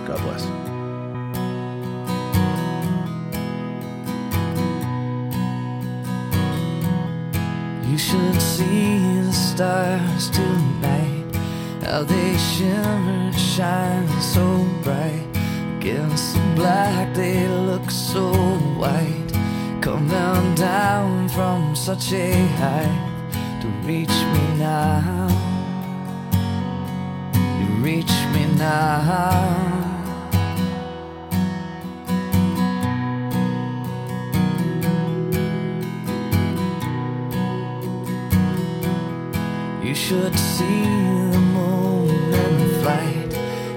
God 0.08 0.20
bless. 0.22 0.63
Stars 9.54 10.32
tonight, 10.32 11.36
how 11.84 12.02
they 12.02 12.36
shimmer 12.38 13.12
and 13.28 13.40
shine 13.40 14.10
so 14.20 14.66
bright. 14.82 15.28
Against 15.78 16.34
the 16.34 16.42
black, 16.56 17.14
they 17.14 17.48
look 17.48 17.92
so 17.92 18.34
white. 18.82 19.32
Come 19.80 20.08
down, 20.08 20.56
down 20.56 21.30
from 21.30 21.76
such 21.76 22.14
a 22.14 22.34
height 22.62 23.62
to 23.62 23.68
reach 23.86 24.18
me 24.34 24.44
now. 24.58 25.30
You 27.60 27.68
reach 27.84 28.14
me 28.34 28.46
now. 28.58 29.73
Should 40.14 40.38
see 40.38 40.84
the 41.34 41.44
moon 41.58 42.10
flight, 42.82 43.32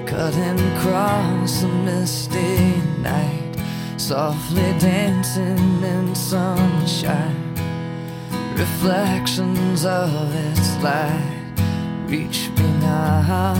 cutting 0.05 0.59
across 0.73 1.61
the 1.61 1.67
misty 1.67 2.79
night, 3.01 3.55
softly 3.97 4.71
dancing 4.77 5.83
in 5.83 6.13
sunshine. 6.13 7.55
Reflections 8.55 9.83
of 9.85 10.35
its 10.47 10.69
light 10.83 11.55
reach 12.05 12.49
me 12.57 12.69
now. 12.81 13.55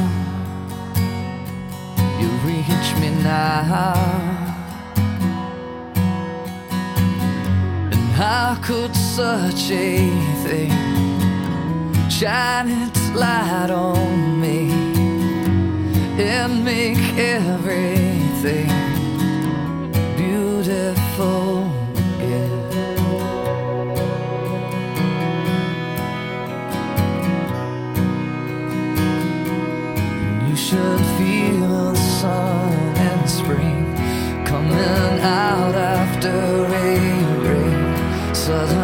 You 2.20 2.30
reach 2.50 2.90
me 3.02 3.10
now. 3.24 3.94
And 7.92 8.08
how 8.22 8.56
could 8.62 8.96
such 8.96 9.72
a 9.72 9.98
thing 10.44 10.87
shine 12.10 12.70
its 12.70 13.10
light 13.14 13.70
on 13.70 14.40
me 14.40 14.72
and 16.20 16.64
make 16.64 16.98
everything 17.18 18.68
beautiful 20.16 21.70
again? 22.20 22.98
You 30.50 30.56
should 30.56 31.02
feel 31.18 31.68
the 31.68 31.96
sun 31.96 32.74
and 33.08 33.30
spring 33.30 33.96
coming 34.46 35.20
out 35.22 35.76
after 35.76 36.30
a 36.30 36.70
rain. 37.44 38.34
Suddenly, 38.34 38.77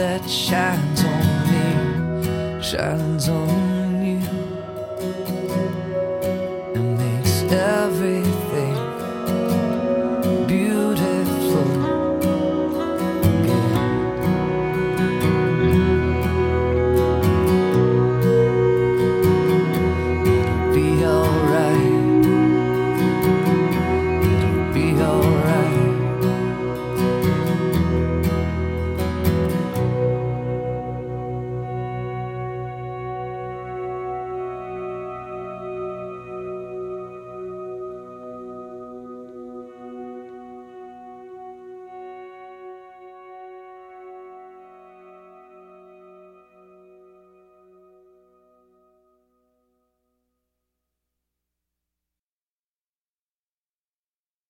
that 0.00 0.26
shines 0.30 1.04
on 1.04 2.56
me 2.56 2.62
shines 2.62 3.28
on 3.28 3.64
you. 3.64 3.69